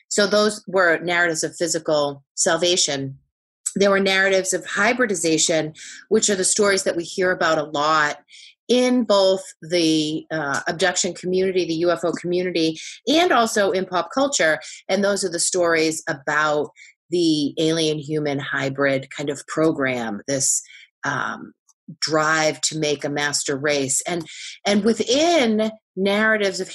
So 0.09 0.27
those 0.27 0.65
were 0.69 0.99
narratives 1.01 1.45
of 1.45 1.57
physical 1.57 2.25
salvation 2.37 3.19
there 3.77 3.91
were 3.91 4.01
narratives 4.01 4.53
of 4.53 4.67
hybridization, 4.67 5.75
which 6.09 6.29
are 6.31 6.35
the 6.35 6.45
stories 6.45 6.83
that 6.85 6.97
we 6.97 7.05
hear 7.05 7.31
about 7.31 7.59
a 7.59 7.65
lot 7.65 8.19
in 8.69 9.05
both 9.05 9.43
the 9.63 10.27
uh, 10.33 10.61
abduction 10.67 11.15
community, 11.15 11.65
the 11.65 11.83
UFO 11.83 12.13
community, 12.17 12.79
and 13.07 13.31
also 13.31 13.71
in 13.71 13.85
pop 13.85 14.09
culture. 14.13 14.59
And 14.89 15.05
those 15.05 15.23
are 15.25 15.31
the 15.31 15.39
stories 15.39 16.03
about 16.09 16.71
the 17.11 17.55
alien 17.59 17.99
human 17.99 18.39
hybrid 18.39 19.11
kind 19.11 19.31
of 19.31 19.47
program, 19.47 20.21
this 20.27 20.63
um, 21.05 21.53
drive 22.01 22.61
to 22.63 22.79
make 22.79 23.05
a 23.05 23.09
master 23.09 23.57
race. 23.57 24.03
And, 24.03 24.27
and 24.67 24.85
within 24.85 25.71
narratives 25.95 26.61
of, 26.61 26.71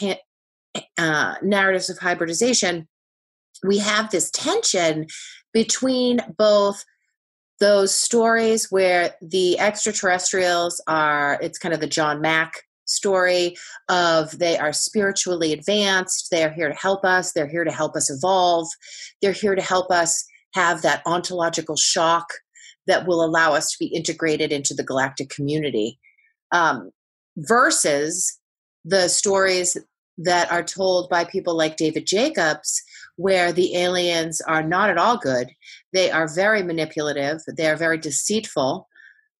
uh, 0.97 1.35
narratives 1.41 1.89
of 1.89 1.97
hybridization, 1.97 2.87
we 3.63 3.77
have 3.79 4.09
this 4.09 4.31
tension 4.31 5.07
between 5.53 6.21
both 6.37 6.83
those 7.59 7.93
stories 7.93 8.71
where 8.71 9.13
the 9.21 9.59
extraterrestrials 9.59 10.81
are 10.87 11.37
it's 11.41 11.59
kind 11.59 11.73
of 11.73 11.79
the 11.79 11.87
john 11.87 12.19
mack 12.19 12.63
story 12.91 13.55
of 13.89 14.37
they 14.39 14.57
are 14.57 14.73
spiritually 14.73 15.53
advanced 15.53 16.27
they 16.31 16.43
are 16.43 16.51
here 16.51 16.69
to 16.69 16.75
help 16.75 17.03
us 17.05 17.31
they're 17.33 17.47
here 17.47 17.63
to 17.63 17.71
help 17.71 17.95
us 17.95 18.09
evolve 18.09 18.67
they're 19.21 19.31
here 19.31 19.55
to 19.55 19.61
help 19.61 19.89
us 19.91 20.25
have 20.53 20.81
that 20.81 21.01
ontological 21.05 21.75
shock 21.75 22.27
that 22.87 23.07
will 23.07 23.23
allow 23.23 23.53
us 23.53 23.71
to 23.71 23.77
be 23.79 23.87
integrated 23.87 24.51
into 24.51 24.73
the 24.73 24.83
galactic 24.83 25.29
community 25.29 25.99
um, 26.51 26.91
versus 27.37 28.39
the 28.83 29.07
stories 29.07 29.77
that 30.17 30.51
are 30.51 30.63
told 30.63 31.09
by 31.09 31.23
people 31.23 31.55
like 31.55 31.77
david 31.77 32.05
jacobs 32.05 32.83
where 33.21 33.51
the 33.51 33.75
aliens 33.75 34.41
are 34.41 34.63
not 34.63 34.89
at 34.89 34.97
all 34.97 35.17
good. 35.17 35.49
They 35.93 36.09
are 36.09 36.27
very 36.27 36.63
manipulative, 36.63 37.41
they 37.55 37.67
are 37.67 37.75
very 37.75 37.97
deceitful, 37.97 38.87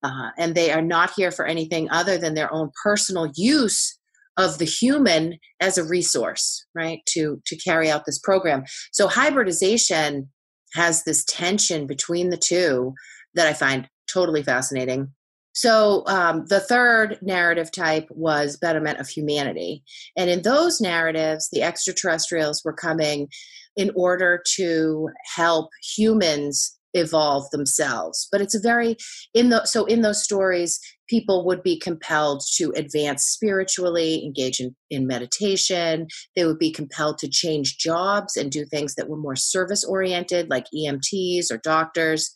uh, 0.03 0.29
and 0.37 0.55
they 0.55 0.71
are 0.71 0.81
not 0.81 1.11
here 1.15 1.31
for 1.31 1.45
anything 1.45 1.89
other 1.89 2.17
than 2.17 2.33
their 2.33 2.51
own 2.53 2.71
personal 2.83 3.31
use 3.35 3.97
of 4.37 4.57
the 4.57 4.65
human 4.65 5.37
as 5.59 5.77
a 5.77 5.83
resource, 5.83 6.65
right, 6.73 7.01
to, 7.07 7.41
to 7.45 7.55
carry 7.57 7.89
out 7.89 8.05
this 8.05 8.19
program. 8.19 8.63
So 8.91 9.07
hybridization 9.07 10.29
has 10.73 11.03
this 11.03 11.25
tension 11.25 11.85
between 11.85 12.29
the 12.29 12.37
two 12.37 12.93
that 13.35 13.47
I 13.47 13.53
find 13.53 13.87
totally 14.11 14.43
fascinating. 14.43 15.11
So 15.53 16.03
um, 16.07 16.45
the 16.47 16.61
third 16.61 17.19
narrative 17.21 17.71
type 17.71 18.07
was 18.09 18.57
betterment 18.57 18.99
of 18.99 19.09
humanity. 19.09 19.83
And 20.15 20.29
in 20.29 20.43
those 20.43 20.79
narratives, 20.79 21.49
the 21.51 21.61
extraterrestrials 21.61 22.63
were 22.63 22.73
coming 22.73 23.27
in 23.75 23.91
order 23.95 24.41
to 24.55 25.09
help 25.35 25.69
humans 25.95 26.77
evolve 26.93 27.49
themselves. 27.51 28.27
But 28.31 28.41
it's 28.41 28.55
a 28.55 28.59
very 28.59 28.97
in 29.33 29.49
the 29.49 29.65
so 29.65 29.85
in 29.85 30.01
those 30.01 30.23
stories 30.23 30.79
people 31.07 31.45
would 31.45 31.61
be 31.61 31.77
compelled 31.77 32.41
to 32.55 32.71
advance 32.75 33.25
spiritually 33.25 34.23
engage 34.23 34.61
in, 34.61 34.73
in 34.89 35.05
meditation. 35.05 36.07
They 36.35 36.45
would 36.45 36.57
be 36.57 36.71
compelled 36.71 37.17
to 37.19 37.29
change 37.29 37.77
jobs 37.77 38.37
and 38.37 38.49
do 38.49 38.65
things 38.65 38.95
that 38.95 39.09
were 39.09 39.17
more 39.17 39.35
service 39.35 39.83
oriented 39.83 40.49
like 40.49 40.67
emts 40.73 41.51
or 41.51 41.57
doctors. 41.57 42.33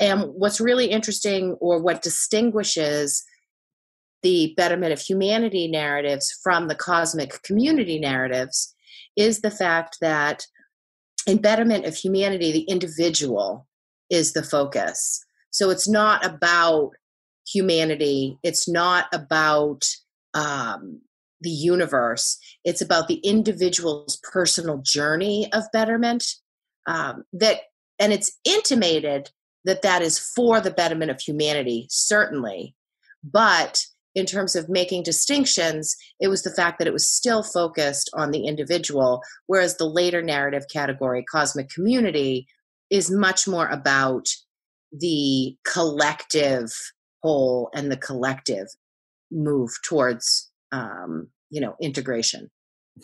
And 0.00 0.24
what's 0.34 0.60
really 0.60 0.86
interesting, 0.86 1.56
or 1.60 1.82
what 1.82 2.02
distinguishes 2.02 3.22
the 4.22 4.54
betterment 4.56 4.92
of 4.92 5.00
humanity 5.00 5.68
narratives 5.68 6.38
from 6.42 6.68
the 6.68 6.74
cosmic 6.74 7.42
community 7.42 7.98
narratives, 7.98 8.74
is 9.16 9.40
the 9.40 9.50
fact 9.50 9.98
that 10.00 10.46
in 11.26 11.38
betterment 11.38 11.86
of 11.86 11.94
humanity, 11.94 12.52
the 12.52 12.62
individual 12.62 13.66
is 14.10 14.32
the 14.32 14.42
focus. 14.42 15.24
So 15.50 15.70
it's 15.70 15.88
not 15.88 16.24
about 16.24 16.90
humanity, 17.46 18.38
it's 18.42 18.68
not 18.68 19.06
about 19.12 19.84
um, 20.34 21.00
the 21.40 21.50
universe, 21.50 22.38
it's 22.64 22.80
about 22.80 23.08
the 23.08 23.20
individual's 23.24 24.18
personal 24.32 24.82
journey 24.84 25.50
of 25.52 25.64
betterment. 25.72 26.26
Um, 26.86 27.24
that 27.32 27.60
and 27.98 28.12
it's 28.12 28.38
intimated 28.44 29.30
that 29.64 29.82
that 29.82 30.02
is 30.02 30.18
for 30.18 30.60
the 30.60 30.70
betterment 30.70 31.10
of 31.10 31.20
humanity, 31.20 31.86
certainly. 31.90 32.74
But 33.24 33.82
in 34.14 34.24
terms 34.24 34.56
of 34.56 34.68
making 34.68 35.02
distinctions, 35.02 35.94
it 36.20 36.28
was 36.28 36.42
the 36.42 36.52
fact 36.52 36.78
that 36.78 36.88
it 36.88 36.92
was 36.92 37.08
still 37.08 37.42
focused 37.42 38.08
on 38.14 38.30
the 38.30 38.46
individual, 38.46 39.22
whereas 39.46 39.76
the 39.76 39.84
later 39.84 40.22
narrative 40.22 40.64
category, 40.72 41.22
cosmic 41.30 41.68
community, 41.68 42.46
is 42.90 43.10
much 43.10 43.48
more 43.48 43.66
about 43.68 44.28
the 44.92 45.56
collective 45.66 46.72
whole 47.22 47.70
and 47.74 47.90
the 47.90 47.96
collective 47.96 48.68
move 49.30 49.70
towards 49.84 50.50
um, 50.72 51.28
you 51.50 51.60
know 51.60 51.76
integration. 51.80 52.50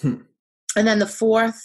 Hmm. 0.00 0.22
And 0.76 0.86
then 0.86 0.98
the 0.98 1.06
fourth 1.06 1.60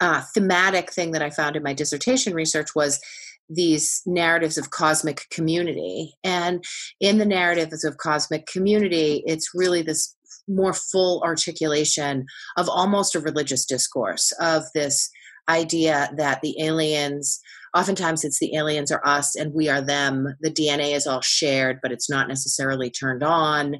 uh, 0.00 0.22
thematic 0.34 0.92
thing 0.92 1.12
that 1.12 1.22
I 1.22 1.30
found 1.30 1.56
in 1.56 1.62
my 1.62 1.72
dissertation 1.72 2.34
research 2.34 2.74
was 2.74 3.00
these 3.48 4.02
narratives 4.06 4.58
of 4.58 4.70
cosmic 4.70 5.26
community. 5.30 6.14
And 6.24 6.64
in 7.00 7.18
the 7.18 7.26
narratives 7.26 7.84
of 7.84 7.98
cosmic 7.98 8.46
community, 8.46 9.22
it's 9.26 9.50
really 9.54 9.82
this 9.82 10.16
more 10.48 10.72
full 10.72 11.22
articulation 11.24 12.26
of 12.56 12.68
almost 12.68 13.14
a 13.14 13.20
religious 13.20 13.64
discourse 13.64 14.32
of 14.40 14.64
this 14.74 15.10
idea 15.48 16.10
that 16.16 16.40
the 16.42 16.60
aliens 16.60 17.40
oftentimes 17.74 18.24
it's 18.24 18.38
the 18.38 18.56
aliens 18.56 18.90
are 18.90 19.06
us 19.06 19.36
and 19.36 19.52
we 19.52 19.68
are 19.68 19.82
them. 19.82 20.34
The 20.40 20.50
dna 20.50 20.94
is 20.94 21.06
all 21.06 21.20
shared 21.20 21.78
but 21.82 21.92
it's 21.92 22.10
not 22.10 22.28
necessarily 22.28 22.90
turned 22.90 23.22
on. 23.22 23.76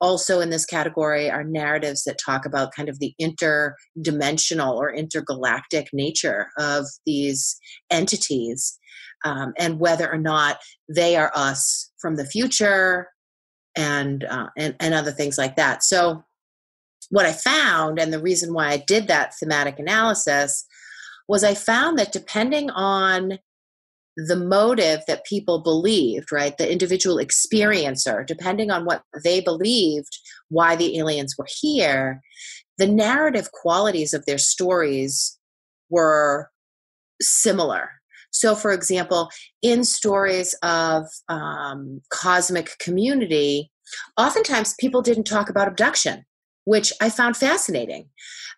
Also 0.00 0.40
in 0.40 0.50
this 0.50 0.66
category 0.66 1.30
are 1.30 1.44
narratives 1.44 2.04
that 2.04 2.18
talk 2.24 2.46
about 2.46 2.74
kind 2.74 2.88
of 2.88 2.98
the 2.98 3.14
interdimensional 3.20 4.74
or 4.74 4.92
intergalactic 4.92 5.88
nature 5.92 6.48
of 6.58 6.86
these 7.06 7.56
entities 7.90 8.78
um, 9.24 9.52
and 9.58 9.80
whether 9.80 10.10
or 10.10 10.18
not 10.18 10.58
they 10.94 11.16
are 11.16 11.32
us 11.34 11.90
from 11.98 12.16
the 12.16 12.26
future 12.26 13.08
and, 13.76 14.24
uh, 14.24 14.48
and 14.56 14.76
and 14.78 14.94
other 14.94 15.10
things 15.10 15.36
like 15.38 15.56
that. 15.56 15.82
So 15.82 16.22
what 17.10 17.26
i 17.26 17.32
found 17.32 17.98
and 17.98 18.12
the 18.12 18.20
reason 18.20 18.52
why 18.52 18.70
i 18.70 18.76
did 18.76 19.08
that 19.08 19.34
thematic 19.38 19.78
analysis 19.78 20.66
was 21.28 21.44
i 21.44 21.54
found 21.54 21.98
that 21.98 22.12
depending 22.12 22.70
on 22.70 23.38
the 24.16 24.36
motive 24.36 25.00
that 25.06 25.24
people 25.24 25.60
believed, 25.60 26.30
right? 26.30 26.56
The 26.56 26.70
individual 26.70 27.18
experiencer, 27.18 28.24
depending 28.24 28.70
on 28.70 28.84
what 28.84 29.02
they 29.24 29.40
believed, 29.40 30.18
why 30.48 30.76
the 30.76 30.98
aliens 30.98 31.34
were 31.36 31.48
here, 31.48 32.20
the 32.78 32.86
narrative 32.86 33.50
qualities 33.52 34.14
of 34.14 34.24
their 34.26 34.38
stories 34.38 35.38
were 35.90 36.50
similar. 37.20 37.90
So, 38.30 38.54
for 38.54 38.72
example, 38.72 39.30
in 39.62 39.84
stories 39.84 40.54
of 40.62 41.06
um, 41.28 42.00
cosmic 42.10 42.76
community, 42.78 43.70
oftentimes 44.16 44.74
people 44.78 45.02
didn't 45.02 45.24
talk 45.24 45.50
about 45.50 45.68
abduction, 45.68 46.24
which 46.64 46.92
I 47.00 47.10
found 47.10 47.36
fascinating. 47.36 48.08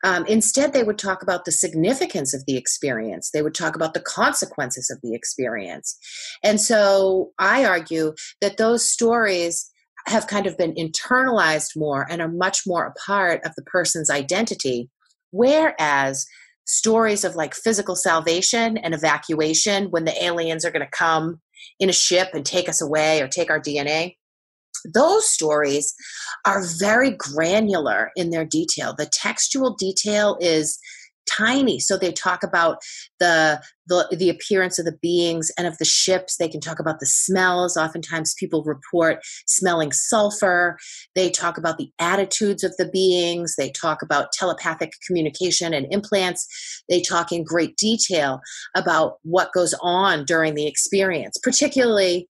Um, 0.04 0.26
instead, 0.26 0.72
they 0.72 0.82
would 0.82 0.98
talk 0.98 1.22
about 1.22 1.44
the 1.44 1.52
significance 1.52 2.34
of 2.34 2.44
the 2.46 2.56
experience. 2.56 3.30
They 3.30 3.42
would 3.42 3.54
talk 3.54 3.74
about 3.74 3.94
the 3.94 4.00
consequences 4.00 4.90
of 4.90 5.00
the 5.02 5.14
experience. 5.14 5.96
And 6.42 6.60
so 6.60 7.32
I 7.38 7.64
argue 7.64 8.14
that 8.40 8.56
those 8.56 8.88
stories 8.88 9.70
have 10.06 10.28
kind 10.28 10.46
of 10.46 10.56
been 10.56 10.74
internalized 10.74 11.76
more 11.76 12.06
and 12.08 12.22
are 12.22 12.28
much 12.28 12.62
more 12.66 12.86
a 12.86 12.92
part 12.92 13.44
of 13.44 13.54
the 13.56 13.62
person's 13.62 14.10
identity. 14.10 14.88
Whereas 15.30 16.26
stories 16.64 17.24
of 17.24 17.34
like 17.34 17.54
physical 17.54 17.96
salvation 17.96 18.76
and 18.78 18.94
evacuation, 18.94 19.86
when 19.90 20.04
the 20.04 20.24
aliens 20.24 20.64
are 20.64 20.70
going 20.70 20.84
to 20.84 20.96
come 20.96 21.40
in 21.80 21.88
a 21.88 21.92
ship 21.92 22.28
and 22.34 22.44
take 22.44 22.68
us 22.68 22.80
away 22.80 23.20
or 23.20 23.28
take 23.28 23.50
our 23.50 23.60
DNA, 23.60 24.16
those 24.92 25.28
stories 25.28 25.94
are 26.46 26.64
very 26.78 27.10
granular 27.10 28.10
in 28.16 28.30
their 28.30 28.44
detail. 28.44 28.94
The 28.96 29.06
textual 29.06 29.74
detail 29.74 30.36
is 30.40 30.78
tiny 31.28 31.78
so 31.78 31.96
they 31.96 32.12
talk 32.12 32.42
about 32.42 32.78
the, 33.18 33.60
the 33.86 34.16
the 34.16 34.30
appearance 34.30 34.78
of 34.78 34.84
the 34.84 34.96
beings 35.02 35.50
and 35.58 35.66
of 35.66 35.76
the 35.78 35.84
ships. 35.84 36.36
They 36.36 36.48
can 36.48 36.60
talk 36.60 36.78
about 36.78 37.00
the 37.00 37.06
smells. 37.06 37.76
Oftentimes 37.76 38.34
people 38.38 38.62
report 38.64 39.18
smelling 39.46 39.92
sulfur. 39.92 40.76
They 41.14 41.30
talk 41.30 41.58
about 41.58 41.78
the 41.78 41.90
attitudes 41.98 42.64
of 42.64 42.76
the 42.76 42.88
beings. 42.88 43.54
They 43.56 43.70
talk 43.70 44.02
about 44.02 44.32
telepathic 44.32 44.92
communication 45.06 45.74
and 45.74 45.86
implants. 45.90 46.46
They 46.88 47.00
talk 47.00 47.32
in 47.32 47.44
great 47.44 47.76
detail 47.76 48.40
about 48.76 49.14
what 49.22 49.52
goes 49.52 49.74
on 49.80 50.24
during 50.24 50.54
the 50.54 50.66
experience 50.66 51.38
particularly 51.42 52.28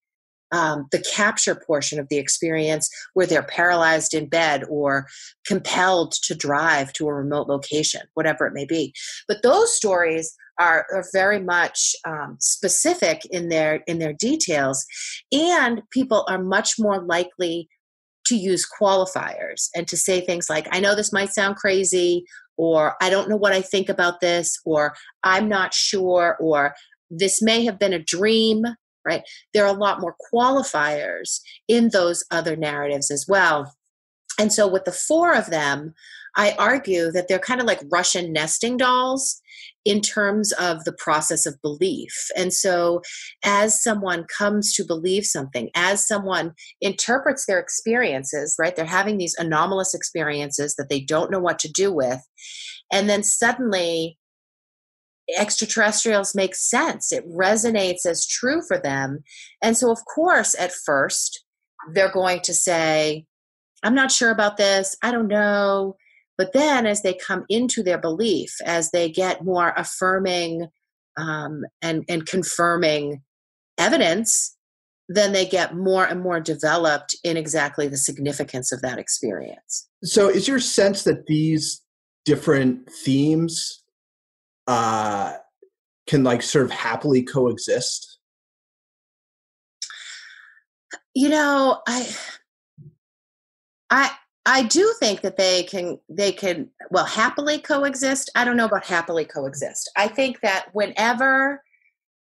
um, 0.52 0.86
the 0.92 1.04
capture 1.14 1.54
portion 1.54 1.98
of 1.98 2.08
the 2.08 2.18
experience 2.18 2.88
where 3.14 3.26
they're 3.26 3.42
paralyzed 3.42 4.14
in 4.14 4.28
bed 4.28 4.64
or 4.68 5.06
compelled 5.46 6.12
to 6.22 6.34
drive 6.34 6.92
to 6.94 7.08
a 7.08 7.14
remote 7.14 7.48
location, 7.48 8.02
whatever 8.14 8.46
it 8.46 8.54
may 8.54 8.64
be. 8.64 8.94
But 9.26 9.42
those 9.42 9.74
stories 9.74 10.34
are, 10.58 10.86
are 10.92 11.04
very 11.12 11.40
much 11.40 11.94
um, 12.06 12.36
specific 12.40 13.22
in 13.30 13.48
their 13.48 13.82
in 13.86 13.98
their 13.98 14.14
details, 14.14 14.86
and 15.32 15.82
people 15.90 16.24
are 16.28 16.42
much 16.42 16.74
more 16.78 17.00
likely 17.00 17.68
to 18.26 18.36
use 18.36 18.66
qualifiers 18.66 19.68
and 19.74 19.86
to 19.88 19.96
say 19.96 20.20
things 20.20 20.48
like, 20.48 20.66
"I 20.72 20.80
know 20.80 20.94
this 20.94 21.12
might 21.12 21.32
sound 21.32 21.56
crazy," 21.56 22.24
or 22.56 22.94
"I 23.02 23.10
don't 23.10 23.28
know 23.28 23.36
what 23.36 23.52
I 23.52 23.60
think 23.60 23.88
about 23.88 24.20
this," 24.20 24.58
or 24.64 24.94
"I'm 25.22 25.48
not 25.48 25.74
sure," 25.74 26.36
or 26.40 26.74
"This 27.10 27.42
may 27.42 27.64
have 27.64 27.78
been 27.78 27.92
a 27.92 28.02
dream." 28.02 28.64
Right? 29.06 29.22
There 29.54 29.64
are 29.64 29.74
a 29.74 29.78
lot 29.78 30.00
more 30.00 30.16
qualifiers 30.32 31.40
in 31.68 31.90
those 31.90 32.24
other 32.30 32.56
narratives 32.56 33.10
as 33.10 33.26
well. 33.28 33.74
And 34.38 34.52
so, 34.52 34.68
with 34.68 34.84
the 34.84 34.92
four 34.92 35.34
of 35.34 35.46
them, 35.46 35.94
I 36.36 36.54
argue 36.58 37.10
that 37.12 37.28
they're 37.28 37.38
kind 37.38 37.60
of 37.60 37.66
like 37.66 37.80
Russian 37.90 38.32
nesting 38.32 38.76
dolls 38.76 39.40
in 39.86 40.02
terms 40.02 40.52
of 40.52 40.84
the 40.84 40.92
process 40.92 41.46
of 41.46 41.62
belief. 41.62 42.12
And 42.36 42.52
so, 42.52 43.00
as 43.42 43.82
someone 43.82 44.24
comes 44.24 44.74
to 44.74 44.84
believe 44.84 45.24
something, 45.24 45.70
as 45.74 46.06
someone 46.06 46.52
interprets 46.82 47.46
their 47.46 47.58
experiences, 47.58 48.54
right, 48.58 48.76
they're 48.76 48.84
having 48.84 49.16
these 49.16 49.36
anomalous 49.38 49.94
experiences 49.94 50.74
that 50.76 50.88
they 50.90 51.00
don't 51.00 51.30
know 51.30 51.40
what 51.40 51.58
to 51.60 51.72
do 51.72 51.92
with. 51.92 52.20
And 52.92 53.08
then 53.08 53.22
suddenly 53.22 54.18
extraterrestrials 55.36 56.34
make 56.34 56.54
sense. 56.54 57.12
It 57.12 57.28
resonates 57.28 58.06
as 58.06 58.26
true 58.26 58.62
for 58.66 58.78
them. 58.78 59.20
And 59.62 59.76
so, 59.76 59.90
of 59.90 59.98
course, 60.04 60.54
at 60.58 60.72
first, 60.72 61.44
they're 61.92 62.12
going 62.12 62.40
to 62.40 62.54
say, 62.54 63.26
I'm 63.82 63.94
not 63.94 64.10
sure 64.10 64.30
about 64.30 64.56
this. 64.56 64.96
I 65.02 65.10
don't 65.10 65.28
know. 65.28 65.96
But 66.38 66.52
then, 66.52 66.86
as 66.86 67.02
they 67.02 67.14
come 67.14 67.44
into 67.48 67.82
their 67.82 67.98
belief, 67.98 68.54
as 68.64 68.90
they 68.90 69.08
get 69.08 69.44
more 69.44 69.72
affirming 69.76 70.68
um, 71.16 71.62
and, 71.80 72.04
and 72.08 72.26
confirming 72.26 73.22
evidence, 73.78 74.54
then 75.08 75.32
they 75.32 75.46
get 75.46 75.76
more 75.76 76.04
and 76.04 76.20
more 76.20 76.40
developed 76.40 77.16
in 77.24 77.36
exactly 77.36 77.88
the 77.88 77.96
significance 77.96 78.72
of 78.72 78.82
that 78.82 78.98
experience. 78.98 79.88
So, 80.04 80.28
is 80.28 80.46
your 80.46 80.60
sense 80.60 81.04
that 81.04 81.26
these 81.26 81.80
different 82.24 82.90
themes 82.90 83.82
uh, 84.66 85.34
can 86.06 86.24
like 86.24 86.42
sort 86.42 86.64
of 86.64 86.70
happily 86.70 87.22
coexist? 87.22 88.16
you 91.16 91.30
know, 91.30 91.80
I, 91.88 92.14
I, 93.88 94.10
I 94.44 94.62
do 94.64 94.94
think 95.00 95.22
that 95.22 95.38
they 95.38 95.62
can 95.62 95.98
they 96.10 96.30
can 96.30 96.68
well 96.90 97.06
happily 97.06 97.58
coexist. 97.58 98.30
I 98.36 98.44
don't 98.44 98.58
know 98.58 98.66
about 98.66 98.84
happily 98.84 99.24
coexist. 99.24 99.90
I 99.96 100.08
think 100.08 100.40
that 100.42 100.66
whenever 100.74 101.62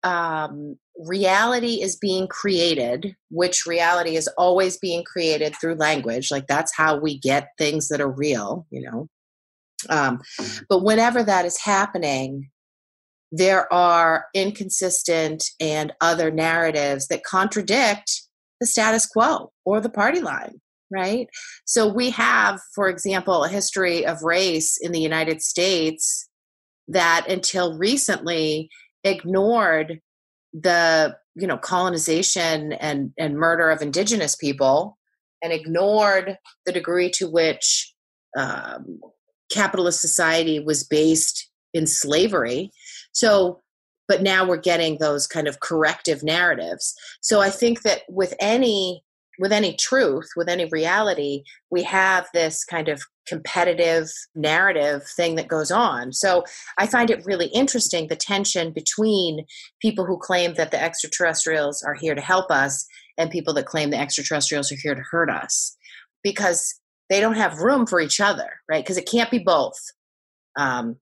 um, 0.04 0.78
reality 1.06 1.82
is 1.82 1.96
being 1.96 2.28
created, 2.28 3.14
which 3.30 3.66
reality 3.66 4.16
is 4.16 4.26
always 4.38 4.78
being 4.78 5.04
created 5.04 5.54
through 5.60 5.74
language, 5.74 6.30
like 6.30 6.46
that's 6.46 6.74
how 6.74 6.98
we 6.98 7.18
get 7.18 7.50
things 7.58 7.88
that 7.88 8.00
are 8.00 8.10
real, 8.10 8.66
you 8.70 8.80
know. 8.80 9.06
Um, 9.88 10.20
but 10.68 10.82
whenever 10.82 11.22
that 11.22 11.44
is 11.44 11.58
happening, 11.58 12.50
there 13.30 13.72
are 13.72 14.26
inconsistent 14.34 15.44
and 15.60 15.92
other 16.00 16.30
narratives 16.30 17.08
that 17.08 17.24
contradict 17.24 18.22
the 18.60 18.66
status 18.66 19.06
quo 19.06 19.52
or 19.64 19.80
the 19.80 19.90
party 19.90 20.20
line 20.20 20.60
right? 20.90 21.28
So 21.64 21.86
we 21.86 22.10
have, 22.10 22.60
for 22.74 22.88
example, 22.88 23.44
a 23.44 23.48
history 23.48 24.06
of 24.06 24.22
race 24.22 24.78
in 24.80 24.92
the 24.92 25.00
United 25.00 25.42
States 25.42 26.28
that 26.88 27.26
until 27.28 27.76
recently 27.76 28.70
ignored 29.04 30.00
the 30.54 31.16
you 31.34 31.46
know 31.46 31.58
colonization 31.58 32.72
and 32.72 33.12
and 33.18 33.36
murder 33.36 33.70
of 33.70 33.82
indigenous 33.82 34.34
people 34.34 34.98
and 35.42 35.52
ignored 35.52 36.38
the 36.64 36.72
degree 36.72 37.10
to 37.10 37.30
which 37.30 37.94
um, 38.36 39.00
capitalist 39.50 40.00
society 40.00 40.60
was 40.60 40.84
based 40.84 41.48
in 41.74 41.86
slavery. 41.86 42.70
So 43.12 43.60
but 44.06 44.22
now 44.22 44.46
we're 44.46 44.56
getting 44.56 44.96
those 44.96 45.26
kind 45.26 45.46
of 45.46 45.60
corrective 45.60 46.22
narratives. 46.22 46.94
So 47.20 47.40
i 47.40 47.50
think 47.50 47.82
that 47.82 48.02
with 48.08 48.34
any 48.40 49.02
with 49.38 49.52
any 49.52 49.74
truth, 49.74 50.28
with 50.36 50.48
any 50.48 50.66
reality, 50.66 51.44
we 51.70 51.82
have 51.84 52.26
this 52.34 52.64
kind 52.64 52.88
of 52.88 53.00
competitive 53.26 54.08
narrative 54.34 55.02
thing 55.16 55.36
that 55.36 55.48
goes 55.48 55.70
on. 55.70 56.12
So 56.12 56.44
I 56.78 56.86
find 56.86 57.10
it 57.10 57.24
really 57.24 57.46
interesting 57.46 58.08
the 58.08 58.16
tension 58.16 58.72
between 58.72 59.46
people 59.80 60.04
who 60.04 60.18
claim 60.18 60.54
that 60.54 60.70
the 60.70 60.82
extraterrestrials 60.82 61.82
are 61.82 61.94
here 61.94 62.14
to 62.14 62.20
help 62.20 62.50
us 62.50 62.86
and 63.16 63.30
people 63.30 63.54
that 63.54 63.66
claim 63.66 63.90
the 63.90 64.00
extraterrestrials 64.00 64.72
are 64.72 64.78
here 64.82 64.94
to 64.94 65.02
hurt 65.10 65.30
us. 65.30 65.76
Because 66.22 66.80
they 67.08 67.20
don't 67.20 67.36
have 67.36 67.58
room 67.58 67.86
for 67.86 68.00
each 68.00 68.20
other, 68.20 68.60
right? 68.68 68.84
Because 68.84 68.98
it 68.98 69.08
can't 69.10 69.30
be 69.30 69.38
both. 69.38 69.78
Um, 70.56 70.96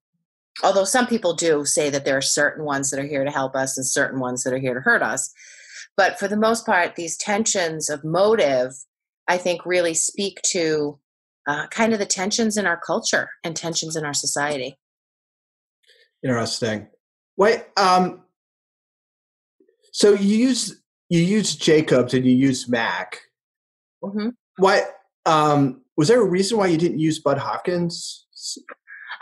although 0.63 0.85
some 0.85 1.07
people 1.07 1.35
do 1.35 1.65
say 1.65 1.91
that 1.91 2.05
there 2.05 2.17
are 2.17 2.23
certain 2.23 2.65
ones 2.65 2.91
that 2.91 3.01
are 3.01 3.07
here 3.07 3.25
to 3.25 3.31
help 3.31 3.55
us 3.55 3.77
and 3.77 3.87
certain 3.87 4.21
ones 4.21 4.45
that 4.45 4.53
are 4.53 4.59
here 4.59 4.75
to 4.75 4.81
hurt 4.81 5.03
us. 5.03 5.33
But 5.97 6.19
for 6.19 6.29
the 6.29 6.37
most 6.37 6.67
part, 6.67 6.97
these 6.97 7.17
tensions 7.17 7.89
of 7.89 8.05
motive, 8.05 8.73
I 9.29 9.39
think, 9.39 9.65
really 9.65 9.95
speak 9.95 10.41
to 10.51 10.99
uh, 11.47 11.67
kind 11.69 11.93
of 11.93 11.99
the 11.99 12.07
tensions 12.07 12.57
in 12.57 12.67
our 12.67 12.79
culture 12.79 13.31
and 13.43 13.57
tensions 13.57 13.97
in 13.97 14.05
our 14.05 14.15
society. 14.15 14.79
Interesting. 16.23 16.89
Wait, 17.37 17.65
um, 17.77 18.23
so 19.93 20.13
you 20.13 20.37
use 20.37 20.81
you 21.09 21.21
use 21.21 21.55
Jacobs 21.55 22.15
and 22.15 22.25
you 22.27 22.35
use 22.35 22.69
Mack. 22.69 23.21
Mm-hmm. 24.03 24.31
Why 24.59 24.83
um, 25.25 25.83
was 25.97 26.09
there 26.09 26.21
a 26.21 26.25
reason 26.25 26.59
why 26.59 26.67
you 26.67 26.79
didn't 26.79 26.99
use 26.99 27.19
Bud 27.19 27.39
Hopkins 27.39 28.27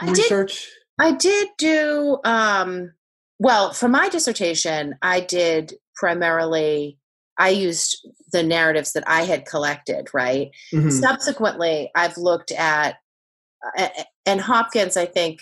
I 0.00 0.10
research? 0.10 0.68
Did, 0.98 1.06
I 1.06 1.12
did 1.12 1.48
do 1.58 2.18
um, 2.24 2.92
well 3.38 3.72
for 3.72 3.88
my 3.88 4.08
dissertation. 4.08 4.94
I 5.02 5.20
did 5.20 5.74
primarily 5.96 6.98
I 7.38 7.48
used 7.50 8.06
the 8.32 8.42
narratives 8.42 8.92
that 8.92 9.04
I 9.06 9.22
had 9.22 9.46
collected, 9.46 10.08
right? 10.12 10.50
Mm-hmm. 10.72 10.90
Subsequently, 10.90 11.90
I've 11.94 12.16
looked 12.16 12.52
at, 12.52 12.96
uh, 13.76 13.88
and 14.24 14.40
Hopkins, 14.40 14.96
I 14.96 15.06
think, 15.06 15.40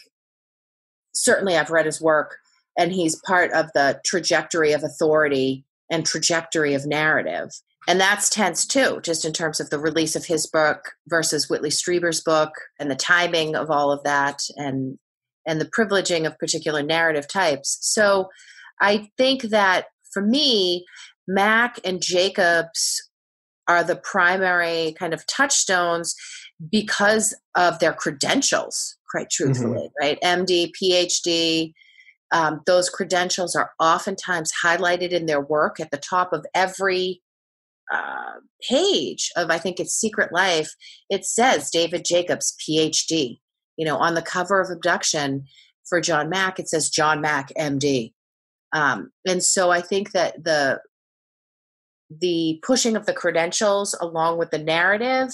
certainly 1.12 1.56
I've 1.56 1.70
read 1.70 1.86
his 1.86 2.00
work, 2.00 2.36
and 2.78 2.92
he's 2.92 3.20
part 3.26 3.52
of 3.52 3.70
the 3.74 4.00
trajectory 4.04 4.72
of 4.72 4.82
authority 4.82 5.64
and 5.90 6.06
trajectory 6.06 6.72
of 6.72 6.86
narrative. 6.86 7.50
And 7.88 8.00
that's 8.00 8.28
tense 8.28 8.64
too, 8.64 9.00
just 9.02 9.24
in 9.24 9.32
terms 9.32 9.58
of 9.60 9.70
the 9.70 9.78
release 9.78 10.14
of 10.14 10.26
his 10.26 10.46
book 10.46 10.92
versus 11.08 11.50
Whitley 11.50 11.70
Strieber's 11.70 12.20
book 12.20 12.50
and 12.78 12.90
the 12.90 12.96
timing 12.96 13.56
of 13.56 13.70
all 13.70 13.90
of 13.90 14.02
that 14.04 14.42
and 14.56 14.98
and 15.44 15.60
the 15.60 15.70
privileging 15.76 16.24
of 16.24 16.38
particular 16.38 16.82
narrative 16.82 17.26
types. 17.26 17.78
So 17.80 18.28
I 18.80 19.08
think 19.16 19.42
that 19.44 19.86
for 20.12 20.22
me, 20.22 20.84
Mack 21.26 21.80
and 21.84 22.00
Jacobs 22.00 23.10
are 23.66 23.82
the 23.82 23.96
primary 23.96 24.94
kind 24.98 25.14
of 25.14 25.26
touchstones 25.26 26.14
because 26.70 27.34
of 27.56 27.78
their 27.78 27.92
credentials, 27.92 28.96
quite 29.10 29.30
truthfully, 29.30 29.88
mm-hmm. 29.88 30.04
right? 30.04 30.18
MD, 30.22 30.70
PhD, 30.80 31.72
um, 32.32 32.60
those 32.66 32.88
credentials 32.88 33.54
are 33.54 33.72
oftentimes 33.78 34.52
highlighted 34.64 35.10
in 35.10 35.26
their 35.26 35.40
work 35.40 35.80
at 35.80 35.90
the 35.90 35.98
top 35.98 36.32
of 36.32 36.46
every 36.54 37.21
uh, 37.92 38.40
page 38.68 39.30
of, 39.36 39.50
I 39.50 39.58
think 39.58 39.78
it's 39.78 39.92
Secret 39.92 40.32
Life. 40.32 40.74
It 41.10 41.24
says 41.24 41.70
David 41.70 42.04
Jacobs, 42.04 42.54
PhD. 42.60 43.38
You 43.76 43.86
know, 43.86 43.96
on 43.96 44.14
the 44.14 44.22
cover 44.22 44.60
of 44.60 44.70
Abduction 44.70 45.44
for 45.88 46.00
John 46.00 46.28
Mack, 46.28 46.58
it 46.58 46.68
says 46.68 46.90
John 46.90 47.20
Mack, 47.20 47.52
MD. 47.58 48.12
Um, 48.72 49.10
and 49.26 49.42
so 49.42 49.70
I 49.70 49.80
think 49.80 50.12
that 50.12 50.44
the 50.44 50.80
the 52.20 52.60
pushing 52.62 52.94
of 52.94 53.06
the 53.06 53.14
credentials 53.14 53.94
along 53.98 54.38
with 54.38 54.50
the 54.50 54.58
narrative 54.58 55.30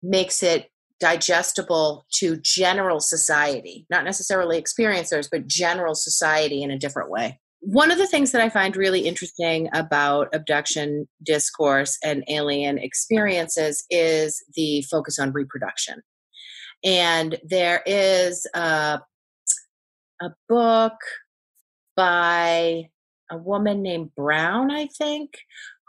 makes 0.00 0.44
it 0.44 0.68
digestible 1.00 2.06
to 2.14 2.36
general 2.36 3.00
society, 3.00 3.84
not 3.90 4.04
necessarily 4.04 4.60
experiencers, 4.60 5.28
but 5.30 5.48
general 5.48 5.94
society 5.94 6.62
in 6.62 6.70
a 6.70 6.78
different 6.78 7.10
way. 7.10 7.40
One 7.66 7.90
of 7.90 7.96
the 7.96 8.06
things 8.06 8.30
that 8.32 8.42
I 8.42 8.50
find 8.50 8.76
really 8.76 9.00
interesting 9.00 9.70
about 9.72 10.28
abduction 10.34 11.08
discourse 11.22 11.96
and 12.04 12.22
alien 12.28 12.76
experiences 12.76 13.84
is 13.88 14.44
the 14.54 14.82
focus 14.90 15.18
on 15.18 15.32
reproduction. 15.32 16.02
And 16.84 17.38
there 17.42 17.82
is 17.86 18.46
a, 18.54 19.00
a 20.20 20.30
book 20.46 20.92
by 21.96 22.90
a 23.30 23.38
woman 23.38 23.80
named 23.80 24.14
Brown, 24.14 24.70
I 24.70 24.88
think, 24.98 25.30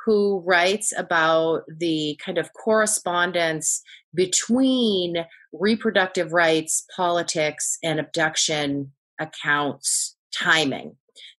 who 0.05 0.43
writes 0.45 0.93
about 0.97 1.63
the 1.67 2.17
kind 2.23 2.37
of 2.37 2.53
correspondence 2.53 3.81
between 4.13 5.25
reproductive 5.51 6.31
rights, 6.31 6.85
politics, 6.95 7.77
and 7.83 7.99
abduction 7.99 8.93
accounts 9.19 10.15
timing. 10.33 10.95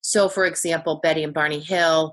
So, 0.07 0.29
for 0.29 0.45
example, 0.45 1.01
Betty 1.03 1.25
and 1.25 1.35
Barney 1.35 1.59
Hill 1.59 2.13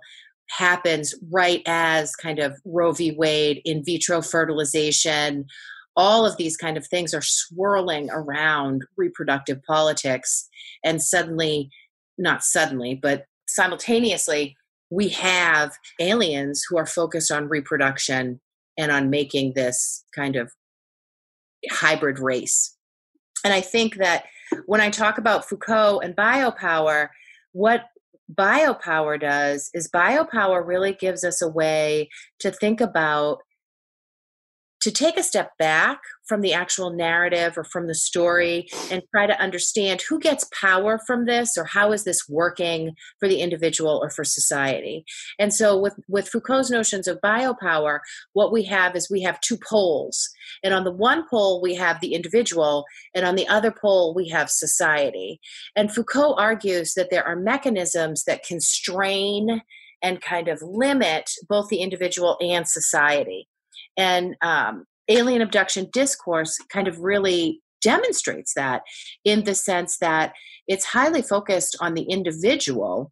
happens 0.49 1.13
right 1.32 1.62
as 1.67 2.15
kind 2.15 2.39
of 2.39 2.60
Roe 2.65 2.91
v. 2.91 3.12
Wade, 3.12 3.62
in 3.65 3.86
vitro 3.86 4.23
fertilization, 4.23 5.45
all 5.95 6.25
of 6.25 6.36
these 6.38 6.58
kind 6.58 6.75
of 6.75 6.88
things 6.88 7.13
are 7.13 7.21
swirling 7.21 8.10
around 8.10 8.82
reproductive 8.97 9.62
politics. 9.67 10.49
And 10.84 11.03
suddenly, 11.03 11.69
not 12.17 12.43
suddenly, 12.43 12.95
but 12.95 13.27
simultaneously, 13.47 14.58
we 14.89 15.10
have 15.10 15.73
aliens 15.99 16.65
who 16.67 16.79
are 16.79 16.88
focused 16.88 17.32
on 17.32 17.47
reproduction 17.47 18.41
and 18.75 18.91
on 18.91 19.12
making 19.12 19.53
this 19.53 20.03
kind 20.15 20.36
of 20.36 20.51
hybrid 21.69 22.17
race. 22.17 22.75
And 23.45 23.53
I 23.53 23.62
think 23.62 23.97
that 23.97 24.23
when 24.65 24.82
I 24.82 24.89
talk 24.89 25.19
about 25.19 25.47
Foucault 25.47 25.99
and 25.99 26.15
biopower, 26.15 27.10
what 27.53 27.85
biopower 28.33 29.19
does 29.19 29.69
is 29.73 29.89
biopower 29.89 30.65
really 30.65 30.93
gives 30.93 31.23
us 31.23 31.41
a 31.41 31.47
way 31.47 32.09
to 32.39 32.51
think 32.51 32.81
about 32.81 33.39
to 34.84 34.91
take 34.91 35.17
a 35.17 35.24
step 35.24 35.52
back 35.58 36.02
from 36.28 36.41
the 36.41 36.52
actual 36.52 36.91
narrative 36.91 37.58
or 37.58 37.63
from 37.63 37.88
the 37.88 37.96
story 37.96 38.67
and 38.91 39.02
try 39.12 39.26
to 39.26 39.41
understand 39.41 40.02
who 40.02 40.19
gets 40.19 40.46
power 40.60 41.00
from 41.08 41.26
this 41.26 41.58
or 41.58 41.63
how 41.63 41.93
is 41.93 42.04
this 42.04 42.28
working 42.28 42.93
for 43.17 43.30
the 43.30 43.39
individual 43.39 43.98
or 44.04 44.10
for 44.10 44.26
society. 44.26 45.06
And 45.39 45.54
so 45.54 45.80
with 45.80 45.96
with 46.10 46.28
foucault's 46.28 46.69
notions 46.69 47.08
of 47.08 47.21
biopower 47.21 48.00
what 48.34 48.52
we 48.52 48.63
have 48.65 48.94
is 48.98 49.10
we 49.10 49.21
have 49.21 49.40
two 49.40 49.58
poles. 49.58 50.29
And 50.65 50.73
on 50.73 50.84
the 50.84 50.92
one 50.92 51.23
pole 51.29 51.62
we 51.62 51.75
have 51.75 52.02
the 52.02 52.13
individual 52.13 52.84
and 53.15 53.25
on 53.25 53.36
the 53.36 53.48
other 53.48 53.71
pole 53.71 54.13
we 54.13 54.27
have 54.29 54.50
society. 54.50 55.40
And 55.77 55.94
foucault 55.94 56.36
argues 56.38 56.94
that 56.96 57.10
there 57.10 57.25
are 57.25 57.38
mechanisms 57.38 58.25
that 58.25 58.44
constrain 58.44 59.62
and 60.02 60.19
kind 60.19 60.50
of 60.50 60.62
limit 60.62 61.31
both 61.48 61.69
the 61.69 61.77
individual 61.77 62.38
and 62.42 62.67
society 62.67 63.48
and 63.98 64.35
um, 64.41 64.85
alien 65.08 65.41
abduction 65.41 65.87
discourse 65.91 66.58
kind 66.71 66.87
of 66.87 67.00
really 67.00 67.62
demonstrates 67.81 68.54
that 68.56 68.81
in 69.25 69.44
the 69.44 69.54
sense 69.54 69.98
that 70.00 70.33
it's 70.67 70.85
highly 70.85 71.21
focused 71.21 71.75
on 71.81 71.94
the 71.94 72.04
individual 72.04 73.12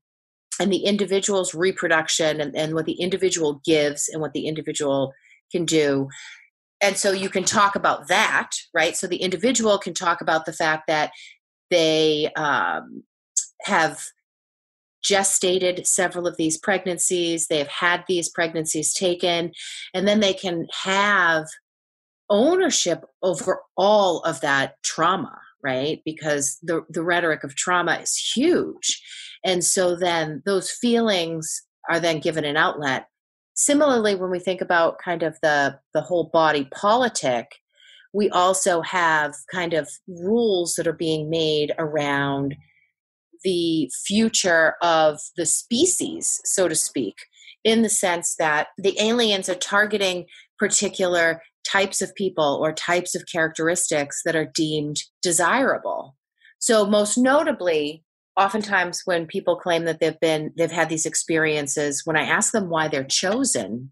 and 0.59 0.71
the 0.71 0.85
individual's 0.85 1.53
reproduction 1.53 2.39
and, 2.39 2.55
and 2.55 2.73
what 2.73 2.85
the 2.85 2.93
individual 2.93 3.61
gives 3.65 4.07
and 4.07 4.21
what 4.21 4.33
the 4.33 4.47
individual 4.47 5.13
can 5.51 5.65
do. 5.65 6.07
And 6.81 6.97
so 6.97 7.11
you 7.11 7.29
can 7.29 7.43
talk 7.43 7.75
about 7.75 8.07
that 8.07 8.51
right? 8.73 8.95
So 8.95 9.07
the 9.07 9.17
individual 9.17 9.77
can 9.77 9.93
talk 9.93 10.21
about 10.21 10.45
the 10.45 10.53
fact 10.53 10.83
that 10.87 11.11
they 11.69 12.29
um, 12.35 13.03
have 13.63 14.03
gestated 15.03 15.85
several 15.85 16.27
of 16.27 16.37
these 16.37 16.57
pregnancies. 16.57 17.47
They 17.47 17.57
have 17.59 17.67
had 17.67 18.03
these 18.07 18.29
pregnancies 18.29 18.93
taken 18.93 19.51
and 19.93 20.07
then 20.07 20.19
they 20.19 20.33
can 20.33 20.67
have 20.83 21.47
ownership 22.29 23.03
over 23.21 23.61
all 23.75 24.19
of 24.21 24.41
that 24.41 24.81
trauma 24.83 25.37
right? 25.63 26.01
Because 26.05 26.57
the 26.63 26.83
the 26.89 27.03
rhetoric 27.03 27.43
of 27.43 27.53
trauma 27.53 27.99
is 28.01 28.15
huge. 28.15 28.99
And 29.45 29.63
so 29.63 29.95
then 29.95 30.41
those 30.43 30.71
feelings 30.71 31.61
are 31.87 31.99
then 31.99 32.19
given 32.19 32.45
an 32.45 32.57
outlet. 32.57 33.05
Similarly 33.53 34.15
when 34.15 34.31
we 34.31 34.39
think 34.39 34.61
about 34.61 34.97
kind 34.97 35.21
of 35.21 35.37
the 35.43 35.79
the 35.93 36.01
whole 36.01 36.31
body 36.33 36.67
politic 36.73 37.57
we 38.13 38.29
also 38.29 38.81
have 38.81 39.33
kind 39.51 39.73
of 39.73 39.89
rules 40.07 40.75
that 40.75 40.87
are 40.87 40.93
being 40.93 41.29
made 41.29 41.73
around 41.77 42.55
the 43.43 43.91
future 44.05 44.75
of 44.81 45.19
the 45.37 45.45
species 45.45 46.41
so 46.45 46.67
to 46.67 46.75
speak 46.75 47.15
in 47.63 47.81
the 47.81 47.89
sense 47.89 48.35
that 48.37 48.67
the 48.77 48.99
aliens 48.99 49.47
are 49.49 49.55
targeting 49.55 50.25
particular 50.57 51.41
types 51.63 52.01
of 52.01 52.13
people 52.15 52.59
or 52.61 52.73
types 52.73 53.15
of 53.15 53.25
characteristics 53.31 54.21
that 54.25 54.35
are 54.35 54.51
deemed 54.53 55.03
desirable. 55.21 56.15
So 56.59 56.85
most 56.85 57.17
notably 57.17 58.03
oftentimes 58.37 59.01
when 59.05 59.27
people 59.27 59.55
claim 59.55 59.85
that 59.85 59.99
they've 59.99 60.19
been 60.19 60.51
they've 60.57 60.71
had 60.71 60.87
these 60.87 61.05
experiences 61.05 62.03
when 62.05 62.15
i 62.15 62.23
ask 62.23 62.53
them 62.53 62.69
why 62.69 62.87
they're 62.87 63.03
chosen 63.03 63.91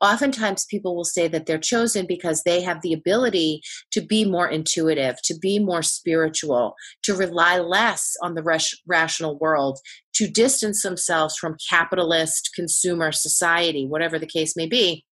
oftentimes 0.00 0.64
people 0.66 0.96
will 0.96 1.04
say 1.04 1.28
that 1.28 1.46
they're 1.46 1.58
chosen 1.58 2.06
because 2.06 2.42
they 2.42 2.62
have 2.62 2.80
the 2.82 2.92
ability 2.92 3.60
to 3.92 4.00
be 4.00 4.24
more 4.24 4.48
intuitive 4.48 5.20
to 5.22 5.36
be 5.38 5.58
more 5.58 5.82
spiritual 5.82 6.74
to 7.02 7.14
rely 7.14 7.58
less 7.58 8.16
on 8.22 8.34
the 8.34 8.60
rational 8.86 9.38
world 9.38 9.78
to 10.14 10.26
distance 10.26 10.82
themselves 10.82 11.36
from 11.36 11.56
capitalist 11.68 12.50
consumer 12.54 13.12
society 13.12 13.86
whatever 13.86 14.18
the 14.18 14.26
case 14.26 14.56
may 14.56 14.66
be. 14.66 15.04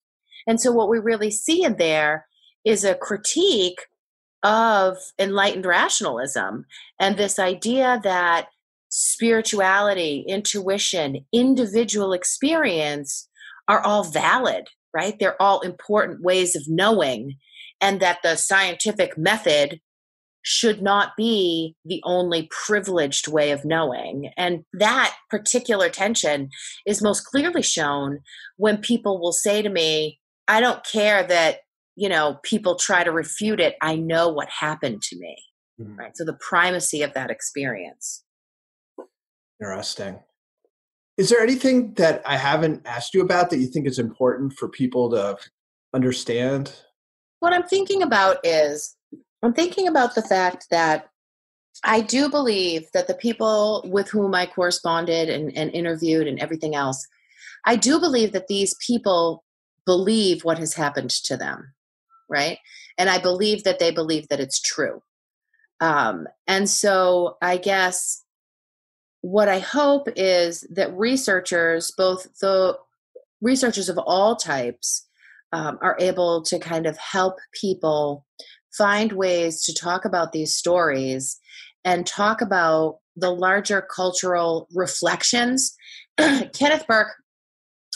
And 0.47 0.61
so 0.61 0.73
what 0.73 0.89
we 0.89 0.99
really 0.99 1.31
see 1.31 1.63
in 1.63 1.77
there 1.77 2.27
is 2.65 2.85
a 2.85 2.95
critique 2.95 3.79
of 4.43 4.97
enlightened 5.19 5.67
rationalism 5.67 6.65
and 7.01 7.17
this 7.17 7.39
idea 7.39 8.01
that 8.05 8.47
spirituality, 8.89 10.25
intuition, 10.27 11.27
individual 11.33 12.13
experience 12.13 13.29
are 13.67 13.81
all 13.81 14.05
valid, 14.05 14.69
right? 14.95 15.19
They're 15.19 15.41
all 15.41 15.61
important 15.61 16.23
ways 16.23 16.57
of 16.57 16.63
knowing, 16.67 17.37
and 17.81 18.01
that 18.01 18.19
the 18.23 18.37
scientific 18.37 19.17
method 19.17 19.81
should 20.43 20.81
not 20.81 21.11
be 21.17 21.77
the 21.85 22.01
only 22.05 22.49
privileged 22.51 23.29
way 23.29 23.51
of 23.51 23.65
knowing. 23.65 24.31
And 24.37 24.65
that 24.73 25.15
particular 25.29 25.91
tension 25.91 26.49
is 26.87 27.03
most 27.03 27.27
clearly 27.27 27.63
shown 27.63 28.21
when 28.57 28.79
people 28.79 29.21
will 29.21 29.33
say 29.33 29.63
to 29.63 29.69
me, 29.69 30.21
I 30.47 30.61
don't 30.61 30.85
care 30.87 31.23
that, 31.25 31.59
you 31.97 32.09
know, 32.09 32.39
people 32.45 32.77
try 32.77 33.05
to 33.05 33.13
refute 33.13 33.61
it. 33.61 33.77
I 33.83 33.97
know 33.97 34.29
what 34.29 34.49
happened 34.49 35.03
to 35.03 35.19
me. 35.19 35.37
Mm-hmm. 35.81 35.97
Right. 35.97 36.17
So 36.17 36.25
the 36.25 36.39
primacy 36.41 37.03
of 37.03 37.13
that 37.13 37.31
experience. 37.31 38.25
Interesting. 39.61 40.21
Is 41.19 41.31
there 41.31 41.41
anything 41.41 41.95
that 41.95 42.23
I 42.25 42.37
haven't 42.37 42.87
asked 42.87 43.13
you 43.13 43.23
about 43.23 43.51
that 43.51 43.59
you 43.59 43.67
think 43.67 43.89
is 43.89 43.99
important 43.99 44.53
for 44.53 44.69
people 44.69 45.11
to 45.11 45.37
understand? 45.93 46.73
What 47.41 47.53
I'm 47.53 47.65
thinking 47.65 48.03
about 48.03 48.39
is 48.45 48.97
I'm 49.43 49.53
thinking 49.53 49.89
about 49.89 50.15
the 50.15 50.23
fact 50.23 50.69
that 50.71 51.09
I 51.85 52.01
do 52.03 52.29
believe 52.29 52.87
that 52.95 53.09
the 53.09 53.15
people 53.15 53.85
with 53.89 54.09
whom 54.09 54.33
I 54.35 54.47
corresponded 54.47 55.29
and, 55.29 55.57
and 55.57 55.73
interviewed 55.73 56.29
and 56.29 56.39
everything 56.39 56.77
else, 56.77 57.05
I 57.65 57.75
do 57.75 57.99
believe 57.99 58.33
that 58.33 58.47
these 58.47 58.77
people 58.87 59.45
believe 59.87 60.45
what 60.45 60.59
has 60.59 60.75
happened 60.75 61.11
to 61.11 61.37
them, 61.37 61.73
right? 62.29 62.59
And 62.97 63.11
I 63.11 63.19
believe 63.19 63.65
that 63.65 63.81
they 63.81 63.91
believe 63.91 64.29
that 64.29 64.41
it's 64.41 64.61
true. 64.61 65.03
Um, 65.81 66.29
and 66.47 66.69
so 66.71 67.39
I 67.43 67.57
guess 67.57 68.25
what 69.21 69.49
I 69.49 69.59
hope 69.59 70.09
is 70.17 70.67
that 70.71 70.97
researchers, 70.97 71.93
both 71.97 72.27
the 72.41 72.79
researchers 73.41 73.89
of 73.89 73.99
all 73.99 74.37
types, 74.37 75.07
um, 75.53 75.79
are 75.81 75.97
able 75.99 76.43
to 76.43 76.59
kind 76.59 76.87
of 76.87 76.97
help 76.99 77.39
people 77.53 78.27
find 78.77 79.13
ways 79.13 79.63
to 79.65 79.75
talk 79.75 80.05
about 80.05 80.33
these 80.33 80.55
stories 80.55 81.41
and 81.85 82.07
talk 82.07 82.41
about 82.41 82.99
the 83.17 83.31
larger 83.31 83.81
cultural 83.81 84.69
reflections. 84.75 85.75
Kenneth 86.19 86.87
Burke 86.87 87.15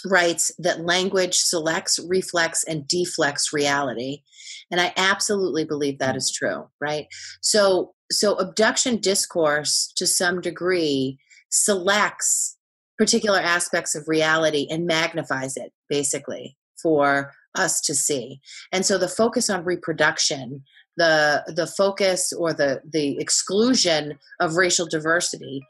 writes 0.04 0.50
that 0.58 0.84
language 0.84 1.36
selects, 1.36 2.00
reflects, 2.08 2.64
and 2.64 2.88
deflects 2.88 3.52
reality. 3.52 4.22
And 4.70 4.80
I 4.80 4.92
absolutely 4.96 5.64
believe 5.64 5.98
that 5.98 6.16
is 6.16 6.30
true, 6.30 6.68
right? 6.80 7.06
So 7.40 7.94
so 8.12 8.34
abduction 8.34 8.98
discourse 8.98 9.92
to 9.96 10.06
some 10.06 10.40
degree 10.40 11.18
selects 11.50 12.56
particular 12.98 13.40
aspects 13.40 13.94
of 13.94 14.06
reality 14.06 14.66
and 14.70 14.86
magnifies 14.86 15.56
it 15.56 15.72
basically 15.88 16.56
for 16.80 17.32
us 17.56 17.80
to 17.80 17.94
see. 17.94 18.40
And 18.72 18.86
so 18.86 18.96
the 18.98 19.08
focus 19.08 19.50
on 19.50 19.64
reproduction 19.64 20.62
the 20.96 21.42
the 21.46 21.66
focus 21.66 22.32
or 22.32 22.52
the 22.52 22.80
the 22.92 23.18
exclusion 23.18 24.18
of 24.40 24.56
racial 24.56 24.86
diversity 24.86 25.62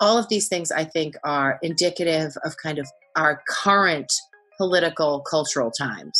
all 0.00 0.18
of 0.18 0.28
these 0.28 0.48
things 0.48 0.70
i 0.70 0.84
think 0.84 1.14
are 1.24 1.58
indicative 1.62 2.32
of 2.44 2.56
kind 2.62 2.78
of 2.78 2.86
our 3.16 3.42
current 3.48 4.12
political 4.58 5.20
cultural 5.20 5.70
times 5.70 6.18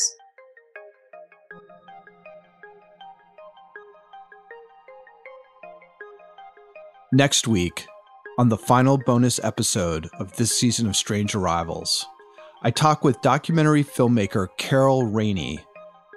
Next 7.12 7.46
week, 7.46 7.86
on 8.36 8.48
the 8.48 8.56
final 8.56 8.98
bonus 8.98 9.38
episode 9.44 10.10
of 10.18 10.34
this 10.34 10.58
season 10.58 10.88
of 10.88 10.96
Strange 10.96 11.36
Arrivals, 11.36 12.04
I 12.62 12.72
talk 12.72 13.04
with 13.04 13.20
documentary 13.22 13.84
filmmaker 13.84 14.48
Carol 14.56 15.04
Rainey, 15.04 15.60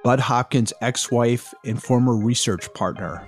Bud 0.03 0.19
Hopkins' 0.19 0.73
ex 0.81 1.11
wife 1.11 1.53
and 1.63 1.81
former 1.81 2.15
research 2.15 2.73
partner. 2.73 3.27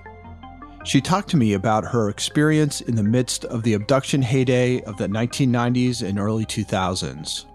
She 0.85 1.01
talked 1.01 1.29
to 1.29 1.37
me 1.37 1.53
about 1.53 1.85
her 1.85 2.09
experience 2.09 2.81
in 2.81 2.95
the 2.95 3.03
midst 3.03 3.45
of 3.45 3.61
the 3.61 3.73
abduction 3.73 4.23
heyday 4.23 4.81
of 4.81 4.97
the 4.97 5.07
1990s 5.07 6.01
and 6.01 6.17
early 6.17 6.45
2000s. 6.45 7.45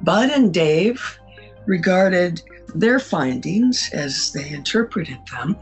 Bud 0.00 0.30
and 0.30 0.54
Dave 0.54 1.18
regarded 1.66 2.40
their 2.74 2.98
findings, 2.98 3.90
as 3.92 4.32
they 4.32 4.48
interpreted 4.48 5.18
them, 5.30 5.54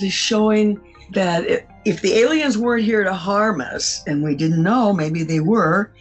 as 0.00 0.10
showing 0.10 0.80
that 1.12 1.66
if 1.84 2.00
the 2.00 2.14
aliens 2.14 2.56
weren't 2.58 2.84
here 2.84 3.04
to 3.04 3.12
harm 3.12 3.60
us, 3.60 4.02
and 4.06 4.22
we 4.22 4.34
didn't 4.34 4.62
know, 4.62 4.92
maybe 4.92 5.22
they 5.22 5.40
were, 5.40 5.92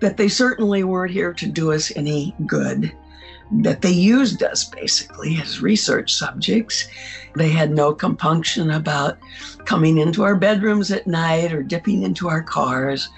that 0.00 0.16
they 0.16 0.28
certainly 0.28 0.82
weren't 0.82 1.12
here 1.12 1.32
to 1.32 1.46
do 1.46 1.72
us 1.72 1.92
any 1.94 2.34
good, 2.46 2.92
that 3.62 3.82
they 3.82 3.90
used 3.90 4.42
us 4.42 4.64
basically 4.64 5.36
as 5.40 5.60
research 5.60 6.14
subjects. 6.14 6.88
They 7.34 7.48
had 7.48 7.70
no 7.70 7.92
compunction 7.92 8.70
about 8.70 9.18
coming 9.64 9.98
into 9.98 10.22
our 10.22 10.36
bedrooms 10.36 10.90
at 10.90 11.06
night 11.06 11.52
or 11.52 11.62
dipping 11.62 12.02
into 12.02 12.28
our 12.28 12.42
cars 12.42 13.08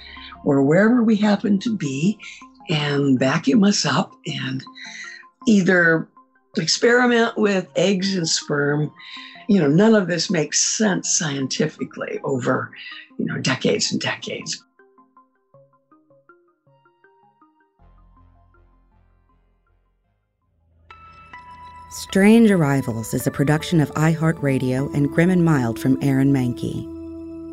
or 0.45 0.63
wherever 0.63 1.03
we 1.03 1.17
happened 1.17 1.63
to 1.63 1.77
be 1.77 2.19
and 2.69 3.19
vacuum 3.19 3.65
us 3.65 3.85
up 3.85 4.13
and 4.27 4.63
either 5.47 6.09
experiment 6.57 7.37
with 7.37 7.69
eggs 7.77 8.17
and 8.17 8.29
sperm 8.29 8.93
you 9.49 9.61
know, 9.61 9.69
none 9.69 9.95
of 9.95 10.09
this 10.09 10.31
makes 10.31 10.61
sense 10.61 11.17
scientifically 11.19 12.21
over, 12.25 12.71
you 13.19 13.27
know, 13.27 13.39
decades 13.39 13.93
and 13.93 14.01
decades. 14.01 14.63
Strange 21.91 22.51
Arrivals 22.51 23.13
is 23.13 23.27
a 23.27 23.31
production 23.31 23.81
of 23.81 23.91
iHeartRadio 23.93 24.93
and 24.95 25.11
Grim 25.11 25.29
and 25.29 25.45
Mild 25.45 25.79
from 25.79 25.99
Aaron 26.03 26.33
Mahnke. 26.33 26.89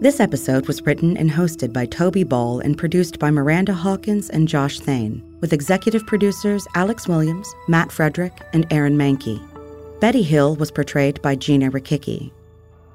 This 0.01 0.21
episode 0.21 0.65
was 0.65 0.81
written 0.83 1.17
and 1.17 1.29
hosted 1.29 1.73
by 1.73 1.85
Toby 1.85 2.23
Ball 2.23 2.61
and 2.61 2.77
produced 2.77 3.19
by 3.19 3.31
Miranda 3.31 3.73
Hawkins 3.73 4.29
and 4.29 4.47
Josh 4.47 4.79
Thane, 4.79 5.21
with 5.41 5.51
executive 5.51 6.05
producers 6.07 6.65
Alex 6.73 7.05
Williams, 7.05 7.53
Matt 7.67 7.91
Frederick, 7.91 8.41
and 8.53 8.65
Aaron 8.71 8.97
Mahnke. 8.97 9.58
Betty 9.99 10.21
Hill 10.21 10.55
was 10.55 10.71
portrayed 10.71 11.21
by 11.21 11.35
Gina 11.35 11.69
Rikicki. 11.69 12.31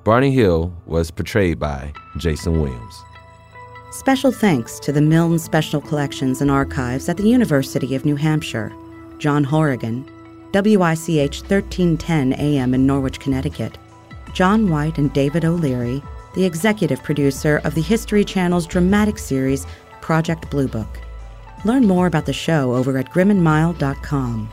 Barney 0.04 0.30
Hill 0.30 0.74
was 0.86 1.10
portrayed 1.10 1.58
by 1.58 1.92
Jason 2.16 2.58
Williams. 2.58 3.02
Special 3.92 4.32
thanks 4.32 4.78
to 4.80 4.90
the 4.90 5.02
Milne 5.02 5.38
Special 5.38 5.82
Collections 5.82 6.40
and 6.40 6.50
Archives 6.50 7.10
at 7.10 7.18
the 7.18 7.28
University 7.28 7.94
of 7.94 8.06
New 8.06 8.16
Hampshire, 8.16 8.72
John 9.18 9.44
Horrigan, 9.44 10.04
WICH 10.54 11.42
1310 11.42 12.32
AM 12.34 12.72
in 12.72 12.86
Norwich, 12.86 13.20
Connecticut, 13.20 13.76
John 14.32 14.70
White 14.70 14.96
and 14.96 15.12
David 15.12 15.44
O'Leary, 15.44 16.02
the 16.34 16.44
executive 16.44 17.02
producer 17.02 17.60
of 17.64 17.74
the 17.74 17.82
History 17.82 18.24
Channel's 18.24 18.66
dramatic 18.66 19.18
series 19.18 19.66
Project 20.00 20.50
Blue 20.50 20.68
Book. 20.68 21.00
Learn 21.66 21.86
more 21.86 22.06
about 22.06 22.24
the 22.24 22.32
show 22.32 22.74
over 22.74 22.96
at 22.96 23.12
grimandmild.com. 23.12 24.52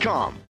Rocketmoney.com. 0.00 0.43